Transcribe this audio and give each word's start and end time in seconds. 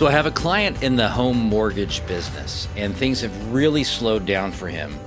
So 0.00 0.06
I 0.06 0.12
have 0.12 0.24
a 0.24 0.30
client 0.30 0.82
in 0.82 0.96
the 0.96 1.10
home 1.10 1.36
mortgage 1.36 2.06
business, 2.06 2.68
and 2.74 2.96
things 2.96 3.20
have 3.20 3.52
really 3.52 3.84
slowed 3.84 4.24
down 4.24 4.50
for 4.50 4.66
him 4.66 4.98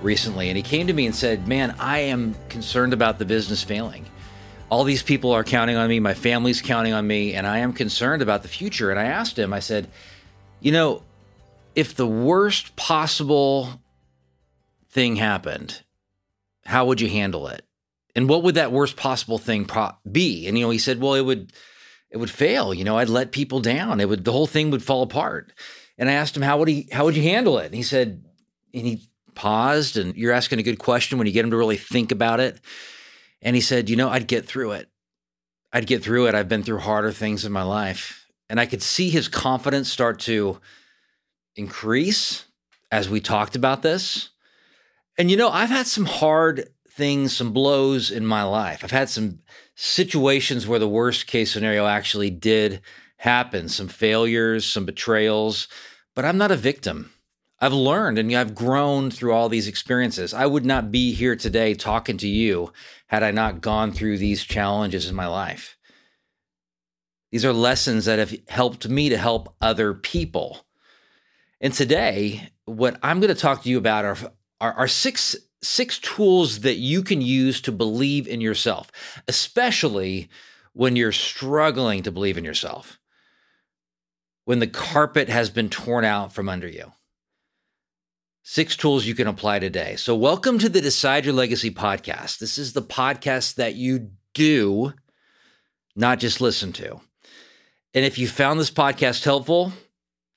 recently. 0.00 0.48
And 0.48 0.56
he 0.56 0.62
came 0.62 0.86
to 0.86 0.94
me 0.94 1.04
and 1.04 1.14
said, 1.14 1.46
Man, 1.46 1.76
I 1.78 1.98
am 1.98 2.34
concerned 2.48 2.94
about 2.94 3.18
the 3.18 3.26
business 3.26 3.62
failing. 3.62 4.06
All 4.70 4.84
these 4.84 5.02
people 5.02 5.32
are 5.32 5.44
counting 5.44 5.76
on 5.76 5.90
me, 5.90 6.00
my 6.00 6.14
family's 6.14 6.62
counting 6.62 6.94
on 6.94 7.06
me, 7.06 7.34
and 7.34 7.46
I 7.46 7.58
am 7.58 7.74
concerned 7.74 8.22
about 8.22 8.40
the 8.40 8.48
future. 8.48 8.90
And 8.90 8.98
I 8.98 9.04
asked 9.04 9.38
him, 9.38 9.52
I 9.52 9.60
said, 9.60 9.90
You 10.58 10.72
know, 10.72 11.02
if 11.74 11.94
the 11.94 12.06
worst 12.06 12.76
possible 12.76 13.68
thing 14.88 15.16
happened, 15.16 15.82
how 16.64 16.86
would 16.86 17.02
you 17.02 17.10
handle 17.10 17.46
it? 17.48 17.62
And 18.16 18.26
what 18.26 18.42
would 18.44 18.54
that 18.54 18.72
worst 18.72 18.96
possible 18.96 19.36
thing 19.36 19.66
pro- 19.66 19.96
be? 20.10 20.46
And, 20.46 20.56
you 20.56 20.64
know, 20.64 20.70
he 20.70 20.78
said, 20.78 20.98
Well, 20.98 21.12
it 21.12 21.26
would 21.26 21.52
it 22.10 22.16
would 22.16 22.30
fail. 22.30 22.74
You 22.74 22.84
know, 22.84 22.98
I'd 22.98 23.08
let 23.08 23.32
people 23.32 23.60
down. 23.60 24.00
It 24.00 24.08
would 24.08 24.24
the 24.24 24.32
whole 24.32 24.46
thing 24.46 24.70
would 24.70 24.82
fall 24.82 25.02
apart. 25.02 25.52
And 25.96 26.08
I 26.08 26.14
asked 26.14 26.36
him 26.36 26.42
how 26.42 26.58
would 26.58 26.68
he 26.68 26.88
how 26.92 27.04
would 27.04 27.16
you 27.16 27.22
handle 27.22 27.58
it? 27.58 27.66
And 27.66 27.74
he 27.74 27.82
said, 27.82 28.24
and 28.74 28.86
he 28.86 29.08
paused. 29.34 29.96
And 29.96 30.16
you're 30.16 30.32
asking 30.32 30.58
a 30.58 30.64
good 30.64 30.78
question 30.78 31.18
when 31.18 31.26
you 31.26 31.32
get 31.32 31.44
him 31.44 31.50
to 31.50 31.56
really 31.56 31.76
think 31.76 32.12
about 32.12 32.40
it. 32.40 32.60
And 33.42 33.54
he 33.54 33.62
said, 33.62 33.88
you 33.88 33.96
know, 33.96 34.08
I'd 34.08 34.26
get 34.26 34.46
through 34.46 34.72
it. 34.72 34.88
I'd 35.72 35.86
get 35.86 36.02
through 36.02 36.26
it. 36.26 36.34
I've 36.34 36.48
been 36.48 36.62
through 36.62 36.78
harder 36.78 37.12
things 37.12 37.44
in 37.44 37.52
my 37.52 37.62
life. 37.62 38.26
And 38.48 38.58
I 38.58 38.66
could 38.66 38.82
see 38.82 39.10
his 39.10 39.28
confidence 39.28 39.90
start 39.90 40.18
to 40.20 40.60
increase 41.54 42.44
as 42.90 43.08
we 43.08 43.20
talked 43.20 43.54
about 43.54 43.82
this. 43.82 44.30
And 45.16 45.30
you 45.30 45.36
know, 45.36 45.48
I've 45.48 45.70
had 45.70 45.86
some 45.86 46.06
hard 46.06 46.68
things, 47.00 47.34
some 47.34 47.50
blows 47.50 48.10
in 48.10 48.26
my 48.26 48.42
life. 48.42 48.84
I've 48.84 48.90
had 48.90 49.08
some 49.08 49.38
situations 49.74 50.68
where 50.68 50.78
the 50.78 50.86
worst 50.86 51.26
case 51.26 51.50
scenario 51.50 51.86
actually 51.86 52.28
did 52.28 52.82
happen, 53.16 53.70
some 53.70 53.88
failures, 53.88 54.66
some 54.66 54.84
betrayals, 54.84 55.66
but 56.14 56.26
I'm 56.26 56.36
not 56.36 56.50
a 56.50 56.56
victim. 56.56 57.10
I've 57.58 57.72
learned 57.72 58.18
and 58.18 58.30
I've 58.36 58.54
grown 58.54 59.10
through 59.10 59.32
all 59.32 59.48
these 59.48 59.66
experiences. 59.66 60.34
I 60.34 60.44
would 60.44 60.66
not 60.66 60.92
be 60.92 61.14
here 61.14 61.36
today 61.36 61.72
talking 61.72 62.18
to 62.18 62.28
you 62.28 62.70
had 63.06 63.22
I 63.22 63.30
not 63.30 63.62
gone 63.62 63.92
through 63.92 64.18
these 64.18 64.44
challenges 64.44 65.08
in 65.08 65.16
my 65.16 65.26
life. 65.26 65.78
These 67.32 67.46
are 67.46 67.52
lessons 67.54 68.04
that 68.04 68.18
have 68.18 68.34
helped 68.48 68.90
me 68.90 69.08
to 69.08 69.16
help 69.16 69.54
other 69.58 69.94
people. 69.94 70.66
And 71.62 71.72
today, 71.72 72.50
what 72.66 72.98
I'm 73.02 73.20
going 73.20 73.34
to 73.34 73.40
talk 73.40 73.62
to 73.62 73.70
you 73.70 73.78
about 73.78 74.04
are, 74.04 74.16
are, 74.60 74.72
are 74.74 74.88
six 74.88 75.36
six 75.62 75.98
tools 75.98 76.60
that 76.60 76.76
you 76.76 77.02
can 77.02 77.20
use 77.20 77.60
to 77.62 77.72
believe 77.72 78.26
in 78.26 78.40
yourself, 78.40 78.90
especially 79.28 80.28
when 80.72 80.96
you're 80.96 81.12
struggling 81.12 82.02
to 82.02 82.12
believe 82.12 82.38
in 82.38 82.44
yourself, 82.44 82.98
when 84.44 84.58
the 84.58 84.66
carpet 84.66 85.28
has 85.28 85.50
been 85.50 85.68
torn 85.68 86.04
out 86.04 86.32
from 86.32 86.48
under 86.48 86.68
you. 86.68 86.92
Six 88.42 88.76
tools 88.76 89.04
you 89.04 89.14
can 89.14 89.26
apply 89.26 89.58
today. 89.58 89.96
So, 89.96 90.16
welcome 90.16 90.58
to 90.58 90.68
the 90.68 90.80
Decide 90.80 91.24
Your 91.24 91.34
Legacy 91.34 91.70
podcast. 91.70 92.38
This 92.38 92.56
is 92.56 92.72
the 92.72 92.82
podcast 92.82 93.56
that 93.56 93.74
you 93.74 94.10
do, 94.34 94.94
not 95.94 96.18
just 96.18 96.40
listen 96.40 96.72
to. 96.72 97.00
And 97.92 98.04
if 98.04 98.18
you 98.18 98.26
found 98.26 98.58
this 98.58 98.70
podcast 98.70 99.24
helpful 99.24 99.72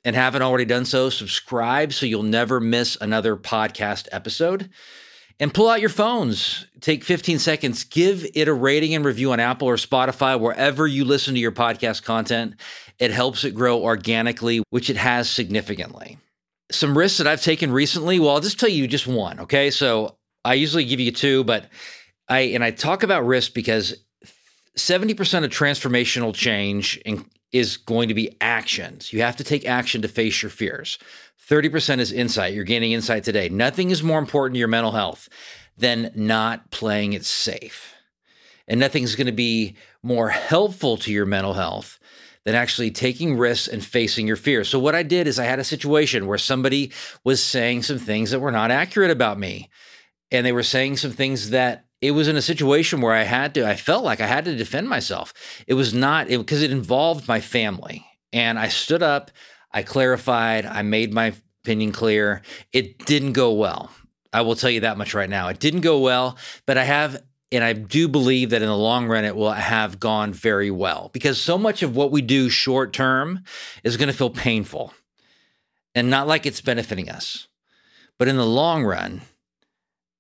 and 0.03 0.15
haven't 0.15 0.41
already 0.41 0.65
done 0.65 0.85
so, 0.85 1.09
subscribe 1.09 1.93
so 1.93 2.05
you'll 2.05 2.23
never 2.23 2.59
miss 2.59 2.97
another 2.99 3.37
podcast 3.37 4.07
episode. 4.11 4.69
And 5.43 5.53
pull 5.53 5.67
out 5.67 5.81
your 5.81 5.89
phones. 5.89 6.67
Take 6.79 7.03
15 7.03 7.37
seconds. 7.37 7.83
Give 7.83 8.25
it 8.33 8.47
a 8.47 8.53
rating 8.53 8.95
and 8.95 9.03
review 9.03 9.33
on 9.33 9.41
Apple 9.41 9.67
or 9.67 9.75
Spotify, 9.75 10.39
wherever 10.39 10.87
you 10.87 11.03
listen 11.03 11.33
to 11.33 11.39
your 11.41 11.51
podcast 11.51 12.03
content. 12.03 12.55
It 12.97 13.11
helps 13.11 13.43
it 13.43 13.53
grow 13.53 13.81
organically, 13.81 14.63
which 14.69 14.89
it 14.89 14.95
has 14.95 15.29
significantly. 15.29 16.17
Some 16.71 16.97
risks 16.97 17.17
that 17.17 17.27
I've 17.27 17.41
taken 17.41 17.73
recently, 17.73 18.21
well, 18.21 18.29
I'll 18.29 18.39
just 18.39 18.57
tell 18.57 18.69
you 18.69 18.87
just 18.87 19.05
one, 19.05 19.41
okay? 19.41 19.69
So 19.69 20.15
I 20.45 20.53
usually 20.53 20.85
give 20.85 21.01
you 21.01 21.11
two, 21.11 21.43
but 21.43 21.65
I 22.29 22.39
and 22.39 22.63
I 22.63 22.71
talk 22.71 23.03
about 23.03 23.25
risk 23.25 23.53
because 23.53 23.95
70% 24.77 25.43
of 25.43 25.51
transformational 25.51 26.33
change 26.33 27.01
is 27.51 27.75
going 27.75 28.07
to 28.07 28.13
be 28.13 28.37
actions. 28.39 29.11
You 29.11 29.23
have 29.23 29.35
to 29.35 29.43
take 29.43 29.65
action 29.65 30.03
to 30.03 30.07
face 30.07 30.41
your 30.41 30.51
fears. 30.51 30.99
30% 31.49 31.99
is 31.99 32.11
insight. 32.11 32.53
You're 32.53 32.63
gaining 32.63 32.91
insight 32.91 33.23
today. 33.23 33.49
Nothing 33.49 33.89
is 33.89 34.03
more 34.03 34.19
important 34.19 34.55
to 34.55 34.59
your 34.59 34.67
mental 34.67 34.91
health 34.91 35.29
than 35.77 36.11
not 36.15 36.71
playing 36.71 37.13
it 37.13 37.25
safe. 37.25 37.93
And 38.67 38.79
nothing's 38.79 39.15
going 39.15 39.27
to 39.27 39.33
be 39.33 39.75
more 40.01 40.29
helpful 40.29 40.97
to 40.97 41.11
your 41.11 41.25
mental 41.25 41.53
health 41.53 41.99
than 42.45 42.55
actually 42.55 42.91
taking 42.91 43.37
risks 43.37 43.67
and 43.67 43.83
facing 43.83 44.27
your 44.27 44.35
fears. 44.35 44.69
So, 44.69 44.79
what 44.79 44.95
I 44.95 45.03
did 45.03 45.27
is 45.27 45.39
I 45.39 45.45
had 45.45 45.59
a 45.59 45.63
situation 45.63 46.27
where 46.27 46.37
somebody 46.37 46.91
was 47.23 47.41
saying 47.41 47.83
some 47.83 47.99
things 47.99 48.31
that 48.31 48.39
were 48.39 48.51
not 48.51 48.71
accurate 48.71 49.11
about 49.11 49.39
me. 49.39 49.69
And 50.31 50.45
they 50.45 50.51
were 50.51 50.63
saying 50.63 50.97
some 50.97 51.11
things 51.11 51.51
that 51.51 51.85
it 52.01 52.11
was 52.11 52.27
in 52.27 52.35
a 52.35 52.41
situation 52.41 53.01
where 53.01 53.13
I 53.13 53.23
had 53.23 53.53
to, 53.53 53.67
I 53.67 53.75
felt 53.75 54.03
like 54.03 54.19
I 54.19 54.27
had 54.27 54.45
to 54.45 54.55
defend 54.55 54.89
myself. 54.89 55.33
It 55.67 55.75
was 55.75 55.93
not, 55.93 56.27
because 56.27 56.61
it, 56.61 56.71
it 56.71 56.73
involved 56.73 57.27
my 57.27 57.39
family. 57.39 58.05
And 58.33 58.57
I 58.57 58.67
stood 58.67 59.03
up, 59.03 59.31
I 59.73 59.83
clarified, 59.83 60.65
I 60.65 60.81
made 60.83 61.13
my 61.13 61.33
opinion 61.63 61.91
clear. 61.91 62.41
It 62.71 63.05
didn't 63.05 63.33
go 63.33 63.53
well. 63.53 63.91
I 64.31 64.41
will 64.41 64.55
tell 64.55 64.69
you 64.69 64.81
that 64.81 64.97
much 64.97 65.13
right 65.13 65.29
now. 65.29 65.47
It 65.47 65.59
didn't 65.59 65.81
go 65.81 65.99
well, 65.99 66.37
but 66.65 66.77
I 66.77 66.83
have 66.83 67.21
and 67.51 67.63
I 67.63 67.73
do 67.73 68.07
believe 68.07 68.49
that 68.49 68.63
in 68.63 68.67
the 68.67 68.75
long 68.75 69.07
run, 69.07 69.25
it 69.25 69.35
will 69.35 69.51
have 69.51 69.99
gone 69.99 70.33
very 70.33 70.71
well 70.71 71.11
because 71.13 71.39
so 71.39 71.55
much 71.55 71.83
of 71.83 71.95
what 71.95 72.11
we 72.11 72.23
do 72.23 72.49
short 72.49 72.93
term 72.93 73.43
is 73.83 73.95
going 73.95 74.07
to 74.07 74.17
feel 74.17 74.31
painful 74.31 74.91
and 75.93 76.09
not 76.09 76.27
like 76.27 76.47
it's 76.47 76.61
benefiting 76.61 77.09
us. 77.09 77.47
But 78.17 78.27
in 78.27 78.37
the 78.37 78.45
long 78.45 78.83
run, 78.83 79.21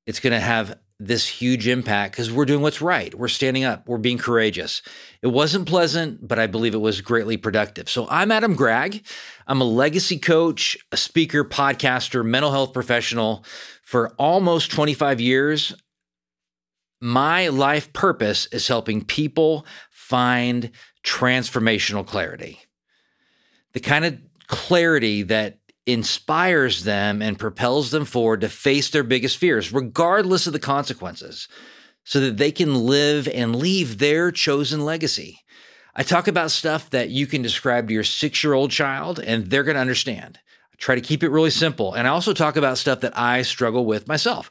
it's 0.05 0.19
going 0.19 0.33
to 0.33 0.39
have 0.39 0.77
this 1.07 1.27
huge 1.27 1.67
impact 1.67 2.13
because 2.13 2.31
we're 2.31 2.45
doing 2.45 2.61
what's 2.61 2.81
right. 2.81 3.13
We're 3.13 3.27
standing 3.27 3.63
up. 3.63 3.87
We're 3.87 3.97
being 3.97 4.17
courageous. 4.17 4.81
It 5.21 5.27
wasn't 5.27 5.67
pleasant, 5.67 6.27
but 6.27 6.39
I 6.39 6.47
believe 6.47 6.73
it 6.73 6.79
was 6.79 7.01
greatly 7.01 7.37
productive. 7.37 7.89
So 7.89 8.07
I'm 8.09 8.31
Adam 8.31 8.55
Gragg. 8.55 9.03
I'm 9.47 9.61
a 9.61 9.65
legacy 9.65 10.17
coach, 10.17 10.77
a 10.91 10.97
speaker, 10.97 11.43
podcaster, 11.43 12.25
mental 12.25 12.51
health 12.51 12.73
professional 12.73 13.43
for 13.83 14.09
almost 14.17 14.71
25 14.71 15.19
years. 15.19 15.75
My 17.01 17.49
life 17.49 17.91
purpose 17.91 18.47
is 18.47 18.67
helping 18.67 19.03
people 19.03 19.65
find 19.91 20.71
transformational 21.03 22.05
clarity. 22.05 22.59
The 23.73 23.81
kind 23.81 24.05
of 24.05 24.17
clarity 24.47 25.23
that 25.23 25.57
inspires 25.85 26.83
them 26.83 27.21
and 27.21 27.39
propels 27.39 27.91
them 27.91 28.05
forward 28.05 28.41
to 28.41 28.49
face 28.49 28.89
their 28.89 29.03
biggest 29.03 29.37
fears, 29.37 29.73
regardless 29.73 30.47
of 30.47 30.53
the 30.53 30.59
consequences, 30.59 31.47
so 32.03 32.19
that 32.19 32.37
they 32.37 32.51
can 32.51 32.75
live 32.75 33.27
and 33.27 33.55
leave 33.55 33.97
their 33.97 34.31
chosen 34.31 34.85
legacy. 34.85 35.39
I 35.95 36.03
talk 36.03 36.27
about 36.27 36.51
stuff 36.51 36.89
that 36.89 37.09
you 37.09 37.27
can 37.27 37.41
describe 37.41 37.87
to 37.87 37.93
your 37.93 38.03
six 38.03 38.43
year 38.43 38.53
old 38.53 38.71
child 38.71 39.19
and 39.19 39.47
they're 39.47 39.63
going 39.63 39.75
to 39.75 39.81
understand. 39.81 40.39
I 40.71 40.75
try 40.77 40.95
to 40.95 41.01
keep 41.01 41.21
it 41.23 41.29
really 41.29 41.51
simple. 41.51 41.93
And 41.93 42.07
I 42.07 42.11
also 42.11 42.33
talk 42.33 42.55
about 42.55 42.79
stuff 42.79 43.01
that 43.01 43.17
I 43.17 43.43
struggle 43.43 43.85
with 43.85 44.07
myself. 44.07 44.49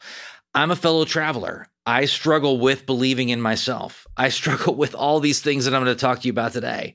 I'm 0.54 0.70
a 0.70 0.76
fellow 0.76 1.04
traveler. 1.04 1.66
I 1.84 2.04
struggle 2.04 2.60
with 2.60 2.86
believing 2.86 3.30
in 3.30 3.40
myself. 3.40 4.06
I 4.16 4.28
struggle 4.30 4.74
with 4.74 4.94
all 4.94 5.18
these 5.18 5.40
things 5.40 5.64
that 5.64 5.74
I'm 5.74 5.84
going 5.84 5.94
to 5.94 6.00
talk 6.00 6.20
to 6.20 6.28
you 6.28 6.32
about 6.32 6.52
today. 6.52 6.94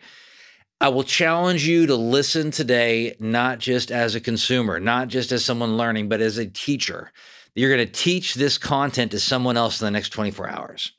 I 0.79 0.89
will 0.89 1.03
challenge 1.03 1.67
you 1.67 1.87
to 1.87 1.95
listen 1.95 2.51
today, 2.51 3.15
not 3.19 3.57
just 3.57 3.91
as 3.91 4.13
a 4.13 4.21
consumer, 4.21 4.79
not 4.79 5.07
just 5.07 5.31
as 5.31 5.43
someone 5.43 5.75
learning, 5.75 6.07
but 6.07 6.21
as 6.21 6.37
a 6.37 6.45
teacher. 6.45 7.11
You're 7.55 7.75
going 7.75 7.85
to 7.85 7.91
teach 7.91 8.35
this 8.35 8.59
content 8.59 9.11
to 9.11 9.19
someone 9.19 9.57
else 9.57 9.81
in 9.81 9.85
the 9.85 9.91
next 9.91 10.09
24 10.09 10.47
hours. 10.47 10.91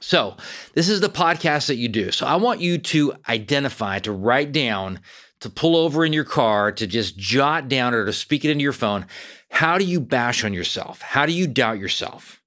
So, 0.00 0.36
this 0.74 0.88
is 0.88 1.00
the 1.00 1.10
podcast 1.10 1.66
that 1.66 1.76
you 1.76 1.88
do. 1.88 2.10
So, 2.10 2.26
I 2.26 2.36
want 2.36 2.60
you 2.60 2.78
to 2.78 3.12
identify, 3.28 3.98
to 3.98 4.12
write 4.12 4.52
down, 4.52 5.00
to 5.40 5.50
pull 5.50 5.76
over 5.76 6.04
in 6.04 6.14
your 6.14 6.24
car, 6.24 6.72
to 6.72 6.86
just 6.86 7.18
jot 7.18 7.68
down 7.68 7.92
or 7.92 8.06
to 8.06 8.12
speak 8.12 8.44
it 8.44 8.50
into 8.50 8.62
your 8.62 8.72
phone. 8.72 9.06
How 9.50 9.76
do 9.76 9.84
you 9.84 10.00
bash 10.00 10.44
on 10.44 10.54
yourself? 10.54 11.02
How 11.02 11.26
do 11.26 11.32
you 11.32 11.46
doubt 11.46 11.80
yourself? 11.80 12.40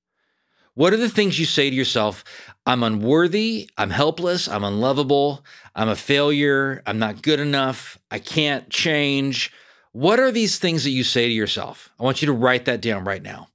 What 0.74 0.94
are 0.94 0.98
the 0.98 1.10
things 1.10 1.38
you 1.38 1.46
say 1.46 1.70
to 1.70 1.76
yourself? 1.76 2.24
I'm 2.66 2.84
unworthy. 2.84 3.70
I'm 3.78 3.90
helpless. 3.90 4.48
I'm 4.48 4.64
unlovable. 4.64 5.44
I'm 5.76 5.90
a 5.90 5.96
failure. 5.96 6.82
I'm 6.86 7.00
not 7.00 7.22
good 7.22 7.40
enough. 7.40 7.98
I 8.10 8.20
can't 8.20 8.70
change. 8.70 9.52
What 9.92 10.20
are 10.20 10.32
these 10.32 10.60
things 10.60 10.86
that 10.86 10.92
you 10.92 11.04
say 11.04 11.28
to 11.28 11.34
yourself? 11.34 11.92
I 12.00 12.04
want 12.04 12.22
you 12.22 12.28
to 12.28 12.34
write 12.34 12.66
that 12.66 12.82
down 12.82 13.04
right 13.04 13.22
now. 13.22 13.50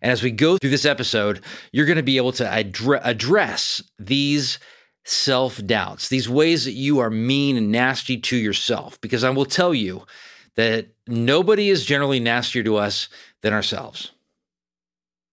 And 0.00 0.12
as 0.12 0.22
we 0.22 0.30
go 0.30 0.56
through 0.56 0.70
this 0.70 0.84
episode, 0.84 1.40
you're 1.72 1.86
going 1.86 1.96
to 1.96 2.02
be 2.02 2.16
able 2.16 2.32
to 2.32 3.02
address 3.04 3.82
these 3.98 4.58
self 5.04 5.64
doubts, 5.66 6.08
these 6.08 6.28
ways 6.28 6.64
that 6.64 6.72
you 6.72 7.00
are 7.00 7.10
mean 7.10 7.56
and 7.56 7.72
nasty 7.72 8.18
to 8.18 8.36
yourself. 8.36 9.00
Because 9.00 9.24
I 9.24 9.30
will 9.30 9.44
tell 9.44 9.74
you 9.74 10.06
that 10.54 10.88
nobody 11.08 11.70
is 11.70 11.84
generally 11.84 12.20
nastier 12.20 12.62
to 12.62 12.76
us 12.76 13.08
than 13.40 13.52
ourselves. 13.52 14.12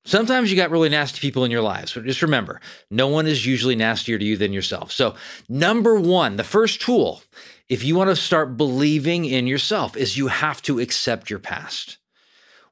Sometimes 0.10 0.50
you 0.50 0.58
got 0.58 0.72
really 0.72 0.90
nasty 0.90 1.20
people 1.20 1.44
in 1.44 1.52
your 1.52 1.62
lives, 1.62 1.94
but 1.94 2.04
just 2.04 2.24
remember, 2.24 2.60
no 2.90 3.08
one 3.08 3.28
is 3.28 3.46
usually 3.46 3.76
nastier 3.76 4.18
to 4.18 4.26
you 4.26 4.38
than 4.38 4.52
yourself. 4.52 4.92
So, 4.92 5.14
number 5.48 6.00
one, 6.00 6.36
the 6.36 6.44
first 6.44 6.82
tool, 6.82 7.22
if 7.68 7.84
you 7.84 7.96
want 7.96 8.10
to 8.10 8.16
start 8.16 8.58
believing 8.58 9.26
in 9.26 9.46
yourself, 9.46 9.96
is 9.96 10.18
you 10.18 10.26
have 10.26 10.64
to 10.64 10.80
accept 10.80 11.30
your 11.30 11.38
past. 11.38 12.00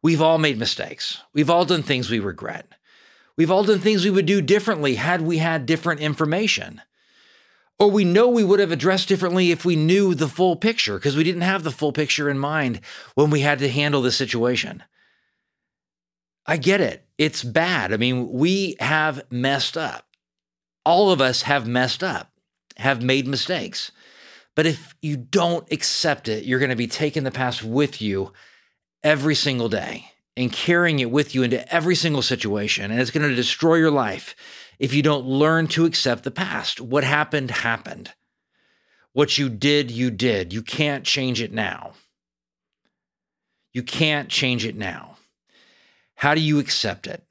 We've 0.02 0.20
all 0.22 0.40
made 0.40 0.58
mistakes. 0.58 1.22
We've 1.32 1.52
all 1.52 1.64
done 1.64 1.84
things 1.84 2.10
we 2.10 2.18
regret. 2.18 2.70
We've 3.36 3.52
all 3.52 3.64
done 3.64 3.82
things 3.82 4.04
we 4.04 4.10
would 4.10 4.26
do 4.26 4.42
differently 4.42 4.96
had 4.96 5.22
we 5.22 5.38
had 5.38 5.68
different 5.68 6.02
information. 6.02 6.82
Or 7.78 7.92
we 7.92 8.04
know 8.04 8.30
we 8.30 8.44
would 8.44 8.60
have 8.60 8.72
addressed 8.72 9.10
differently 9.10 9.52
if 9.52 9.64
we 9.64 9.76
knew 9.76 10.16
the 10.16 10.28
full 10.28 10.56
picture 10.56 10.96
because 10.96 11.16
we 11.16 11.24
didn't 11.24 11.42
have 11.42 11.64
the 11.64 11.70
full 11.70 11.92
picture 11.94 12.32
in 12.32 12.40
mind 12.40 12.82
when 13.14 13.30
we 13.30 13.42
had 13.42 13.60
to 13.60 13.70
handle 13.70 14.02
the 14.02 14.12
situation. 14.12 14.82
I 16.48 16.58
get 16.58 16.82
it. 16.82 17.06
It's 17.18 17.44
bad. 17.44 17.94
I 17.94 17.98
mean, 17.98 18.32
we 18.32 18.76
have 18.80 19.24
messed 19.30 19.78
up. 19.78 20.08
All 20.86 21.12
of 21.12 21.20
us 21.20 21.42
have 21.42 21.68
messed 21.68 22.04
up, 22.04 22.32
have 22.78 23.04
made 23.04 23.28
mistakes. 23.28 23.92
But 24.56 24.66
if 24.66 24.96
you 25.02 25.18
don't 25.18 25.70
accept 25.72 26.28
it, 26.28 26.46
you're 26.46 26.60
going 26.60 26.70
to 26.70 26.76
be 26.76 26.88
taking 26.88 27.24
the 27.24 27.32
past 27.32 27.64
with 27.64 28.02
you 28.02 28.32
every 29.04 29.36
single 29.36 29.70
day 29.70 30.12
and 30.38 30.52
carrying 30.52 31.00
it 31.00 31.12
with 31.12 31.36
you 31.36 31.44
into 31.44 31.72
every 31.74 31.96
single 31.96 32.22
situation. 32.22 32.90
And 32.90 33.02
it's 33.02 33.12
going 33.12 33.28
to 33.28 33.36
destroy 33.36 33.76
your 33.76 33.92
life 33.92 34.36
if 34.80 34.94
you 34.94 35.02
don't 35.02 35.26
learn 35.26 35.68
to 35.70 35.86
accept 35.86 36.24
the 36.24 36.32
past. 36.32 36.80
What 36.80 37.04
happened, 37.04 37.52
happened. 37.52 38.14
What 39.12 39.38
you 39.38 39.50
did, 39.50 39.92
you 39.92 40.12
did. 40.12 40.54
You 40.54 40.62
can't 40.62 41.04
change 41.04 41.42
it 41.42 41.52
now. 41.52 41.94
You 43.74 43.84
can't 43.84 44.30
change 44.30 44.66
it 44.66 44.76
now. 44.76 45.17
How 46.18 46.34
do 46.34 46.42
you 46.42 46.58
accept 46.58 47.06
it? 47.06 47.24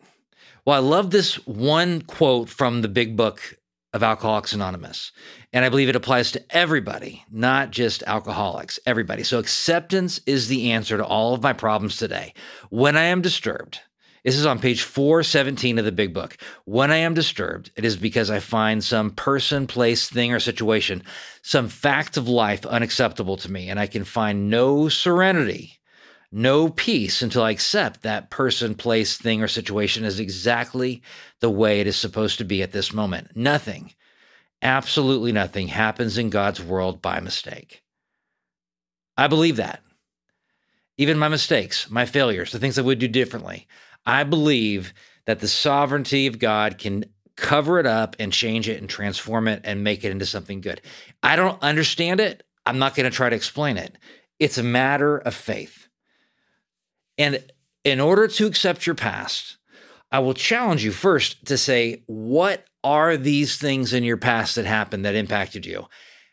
Well, 0.64 0.76
I 0.76 0.78
love 0.78 1.10
this 1.10 1.44
one 1.44 2.02
quote 2.02 2.48
from 2.48 2.82
the 2.82 2.88
big 2.88 3.16
book 3.16 3.58
of 3.92 4.04
Alcoholics 4.04 4.52
Anonymous. 4.52 5.10
And 5.52 5.64
I 5.64 5.70
believe 5.70 5.88
it 5.88 5.96
applies 5.96 6.30
to 6.32 6.56
everybody, 6.56 7.24
not 7.28 7.72
just 7.72 8.04
alcoholics, 8.04 8.78
everybody. 8.86 9.24
So, 9.24 9.40
acceptance 9.40 10.20
is 10.24 10.46
the 10.46 10.70
answer 10.70 10.96
to 10.96 11.04
all 11.04 11.34
of 11.34 11.42
my 11.42 11.52
problems 11.52 11.96
today. 11.96 12.32
When 12.70 12.96
I 12.96 13.02
am 13.02 13.22
disturbed, 13.22 13.80
this 14.22 14.36
is 14.36 14.46
on 14.46 14.60
page 14.60 14.82
417 14.82 15.80
of 15.80 15.84
the 15.84 15.90
big 15.90 16.14
book. 16.14 16.36
When 16.64 16.92
I 16.92 16.96
am 16.96 17.12
disturbed, 17.12 17.72
it 17.74 17.84
is 17.84 17.96
because 17.96 18.30
I 18.30 18.38
find 18.38 18.84
some 18.84 19.10
person, 19.10 19.66
place, 19.66 20.08
thing, 20.08 20.32
or 20.32 20.38
situation, 20.38 21.02
some 21.42 21.68
fact 21.68 22.16
of 22.16 22.28
life 22.28 22.64
unacceptable 22.64 23.36
to 23.38 23.50
me, 23.50 23.68
and 23.68 23.80
I 23.80 23.88
can 23.88 24.04
find 24.04 24.48
no 24.48 24.88
serenity 24.88 25.75
no 26.32 26.68
peace 26.68 27.22
until 27.22 27.42
I 27.42 27.50
accept 27.50 28.02
that 28.02 28.30
person, 28.30 28.74
place, 28.74 29.16
thing, 29.16 29.42
or 29.42 29.48
situation 29.48 30.04
is 30.04 30.20
exactly 30.20 31.02
the 31.40 31.50
way 31.50 31.80
it 31.80 31.86
is 31.86 31.96
supposed 31.96 32.38
to 32.38 32.44
be 32.44 32.62
at 32.62 32.72
this 32.72 32.92
moment. 32.92 33.36
Nothing, 33.36 33.94
absolutely 34.62 35.32
nothing 35.32 35.68
happens 35.68 36.18
in 36.18 36.30
God's 36.30 36.62
world 36.62 37.00
by 37.00 37.20
mistake. 37.20 37.82
I 39.16 39.28
believe 39.28 39.56
that. 39.56 39.82
Even 40.98 41.18
my 41.18 41.28
mistakes, 41.28 41.90
my 41.90 42.06
failures, 42.06 42.52
the 42.52 42.58
things 42.58 42.78
I 42.78 42.82
would 42.82 42.98
do 42.98 43.08
differently, 43.08 43.66
I 44.04 44.24
believe 44.24 44.94
that 45.26 45.40
the 45.40 45.48
sovereignty 45.48 46.26
of 46.26 46.38
God 46.38 46.78
can 46.78 47.04
cover 47.36 47.78
it 47.78 47.86
up 47.86 48.16
and 48.18 48.32
change 48.32 48.68
it 48.68 48.80
and 48.80 48.88
transform 48.88 49.46
it 49.46 49.60
and 49.64 49.84
make 49.84 50.04
it 50.04 50.10
into 50.10 50.26
something 50.26 50.60
good. 50.60 50.80
I 51.22 51.36
don't 51.36 51.62
understand 51.62 52.20
it. 52.20 52.42
I'm 52.64 52.78
not 52.78 52.94
going 52.94 53.08
to 53.08 53.14
try 53.14 53.28
to 53.28 53.36
explain 53.36 53.76
it. 53.76 53.96
It's 54.38 54.58
a 54.58 54.62
matter 54.62 55.18
of 55.18 55.34
faith. 55.34 55.85
And 57.18 57.42
in 57.84 58.00
order 58.00 58.28
to 58.28 58.46
accept 58.46 58.86
your 58.86 58.94
past, 58.94 59.56
I 60.10 60.18
will 60.20 60.34
challenge 60.34 60.84
you 60.84 60.92
first 60.92 61.44
to 61.46 61.58
say, 61.58 62.02
what 62.06 62.64
are 62.84 63.16
these 63.16 63.56
things 63.56 63.92
in 63.92 64.04
your 64.04 64.16
past 64.16 64.54
that 64.54 64.64
happened 64.64 65.04
that 65.04 65.14
impacted 65.14 65.66
you? 65.66 65.86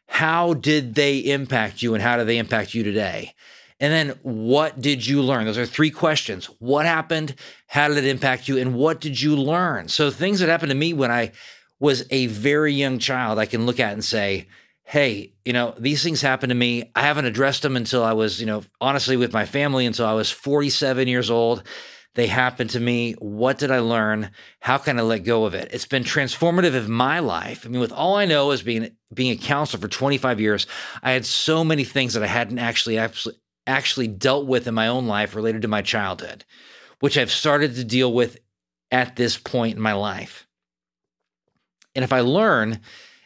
How 0.08 0.54
did 0.54 0.96
they 0.96 1.18
impact 1.18 1.82
you 1.82 1.94
and 1.94 2.04
how 2.04 2.18
do 2.18 2.24
they 2.24 2.38
impact 2.38 2.74
you 2.74 2.84
today? 2.84 3.34
And 3.80 3.92
then 3.92 4.20
what 4.22 4.80
did 4.80 5.06
you 5.06 5.22
learn? 5.22 5.46
Those 5.46 5.58
are 5.58 5.66
three 5.66 5.92
questions. 5.92 6.46
What 6.60 6.86
happened? 6.86 7.36
How 7.68 7.88
did 7.88 7.98
it 7.98 8.06
impact 8.06 8.48
you? 8.48 8.58
And 8.58 8.76
what 8.76 9.02
did 9.02 9.20
you 9.20 9.36
learn? 9.36 9.90
So, 9.90 10.10
things 10.12 10.40
that 10.40 10.50
happened 10.50 10.70
to 10.70 10.76
me 10.76 10.94
when 10.94 11.12
I 11.12 11.32
was 11.80 12.06
a 12.12 12.28
very 12.28 12.74
young 12.74 13.00
child, 13.00 13.40
I 13.40 13.46
can 13.46 13.66
look 13.66 13.80
at 13.80 13.92
and 13.92 14.06
say, 14.06 14.48
hey, 14.84 15.34
you 15.46 15.54
know, 15.54 15.74
these 15.78 16.04
things 16.04 16.22
happened 16.22 16.50
to 16.50 16.56
me. 16.56 16.92
I 16.96 17.02
haven't 17.02 17.26
addressed 17.26 17.62
them 17.62 17.76
until 17.76 18.04
I 18.04 18.14
was, 18.14 18.40
you 18.40 18.46
know, 18.46 18.64
honestly 18.82 19.18
with 19.18 19.34
my 19.34 19.46
family 19.46 19.86
until 19.86 20.06
I 20.06 20.14
was 20.14 20.30
47 20.30 21.08
years 21.08 21.30
old. 21.30 21.64
They 22.16 22.28
happened 22.28 22.70
to 22.72 22.80
me. 22.80 23.14
What 23.14 23.58
did 23.58 23.72
I 23.72 23.80
learn? 23.80 24.30
How 24.60 24.78
can 24.78 25.00
I 25.00 25.02
let 25.02 25.20
go 25.20 25.46
of 25.46 25.56
it? 25.56 25.70
It's 25.74 25.88
been 25.88 26.04
transformative 26.04 26.76
in 26.76 26.92
my 26.92 27.20
life. 27.20 27.66
I 27.66 27.70
mean, 27.70 27.82
with 27.82 27.92
all 27.92 28.16
I 28.16 28.26
know 28.26 28.52
as 28.52 28.62
being 28.62 28.96
being 29.12 29.32
a 29.32 29.42
counselor 29.42 29.82
for 29.82 29.88
25 29.88 30.40
years, 30.40 30.68
I 31.02 31.12
had 31.12 31.26
so 31.26 31.64
many 31.64 31.84
things 31.84 32.14
that 32.14 32.22
I 32.22 32.28
hadn't 32.28 32.60
actually 32.60 33.00
actually 33.00 33.36
actually 33.66 34.08
dealt 34.08 34.46
with 34.46 34.68
in 34.68 34.76
my 34.76 34.88
own 34.88 35.08
life 35.08 35.36
related 35.36 35.64
to 35.64 35.68
my 35.68 35.82
childhood, 35.82 36.46
which 37.00 37.18
I've 37.18 37.32
started 37.32 37.76
to 37.76 37.84
deal 37.84 38.14
with 38.14 38.38
at 38.92 39.16
this 39.16 39.36
point 39.38 39.78
in 39.78 39.82
my 39.82 39.94
life. 39.94 40.48
And 41.96 42.04
if 42.04 42.14
I 42.14 42.20
learn 42.20 42.80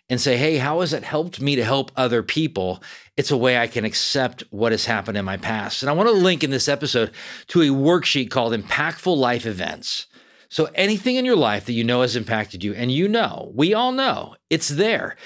and 0.10 0.22
say, 0.22 0.38
hey, 0.38 0.58
how 0.58 0.80
has 0.80 0.94
it 0.94 1.04
helped 1.04 1.42
me 1.42 1.56
to 1.56 1.64
help 1.64 1.92
other 1.96 2.24
people? 2.24 2.82
It's 3.18 3.32
a 3.32 3.38
way 3.38 3.58
I 3.58 3.68
can 3.68 3.84
accept 3.84 4.44
what 4.52 4.72
has 4.72 4.86
happened 4.86 5.18
in 5.18 5.26
my 5.26 5.38
past. 5.38 5.84
And 5.84 5.90
I 5.90 5.94
want 5.94 6.08
to 6.08 6.14
link 6.14 6.44
in 6.44 6.50
this 6.50 6.70
episode 6.70 7.12
to 7.48 7.62
a 7.62 7.68
worksheet 7.68 8.30
called 8.30 8.54
Impactful 8.54 9.16
Life 9.16 9.46
Events. 9.46 10.08
So 10.50 10.70
anything 10.76 11.18
in 11.18 11.26
your 11.26 11.36
life 11.36 11.66
that 11.66 11.74
you 11.74 11.84
know 11.84 12.02
has 12.02 12.16
impacted 12.16 12.64
you, 12.64 12.74
and 12.74 12.92
you 12.92 13.08
know, 13.08 13.52
we 13.54 13.74
all 13.74 13.92
know 13.92 14.36
it's 14.50 14.70
there. 14.70 15.18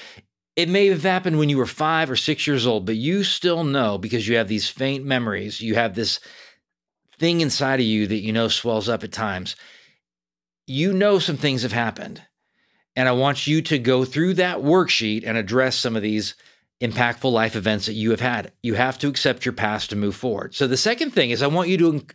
It 0.56 0.68
may 0.68 0.88
have 0.88 1.04
happened 1.04 1.38
when 1.38 1.50
you 1.50 1.58
were 1.58 1.68
five 1.68 2.10
or 2.10 2.16
six 2.16 2.48
years 2.48 2.66
old, 2.66 2.86
but 2.86 2.96
you 2.96 3.24
still 3.24 3.64
know 3.64 3.98
because 3.98 4.28
you 4.28 4.38
have 4.38 4.48
these 4.48 4.68
faint 4.68 5.06
memories. 5.06 5.62
You 5.62 5.76
have 5.76 5.94
this 5.94 6.20
thing 7.20 7.42
inside 7.42 7.80
of 7.80 7.86
you 7.86 8.08
that 8.08 8.18
you 8.18 8.34
know 8.34 8.48
swells 8.48 8.90
up 8.90 9.04
at 9.04 9.12
times. 9.12 9.56
You 10.66 10.92
know 10.92 11.20
some 11.20 11.38
things 11.38 11.62
have 11.62 11.72
happened. 11.72 12.24
And 12.96 13.08
I 13.08 13.14
want 13.14 13.48
you 13.48 13.62
to 13.64 13.80
go 13.80 14.04
through 14.04 14.36
that 14.36 14.58
worksheet 14.58 15.24
and 15.26 15.38
address 15.38 15.78
some 15.78 15.96
of 15.96 16.02
these 16.02 16.36
impactful 16.82 17.32
life 17.32 17.56
events 17.56 17.86
that 17.86 17.94
you 17.94 18.12
have 18.12 18.20
had. 18.20 18.52
You 18.64 18.74
have 18.74 18.98
to 19.00 19.08
accept 19.08 19.46
your 19.46 19.54
past 19.54 19.92
to 19.92 19.96
move 19.96 20.16
forward. 20.16 20.56
So 20.56 20.68
the 20.68 20.78
second 20.78 21.12
thing 21.12 21.30
is 21.30 21.42
I 21.42 21.48
want 21.48 21.70
you 21.70 21.78
to 21.78 22.06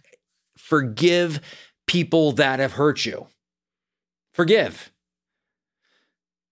forgive 0.59 1.41
people 1.87 2.33
that 2.33 2.59
have 2.59 2.73
hurt 2.73 3.07
you. 3.07 3.29
Forgive. 4.35 4.93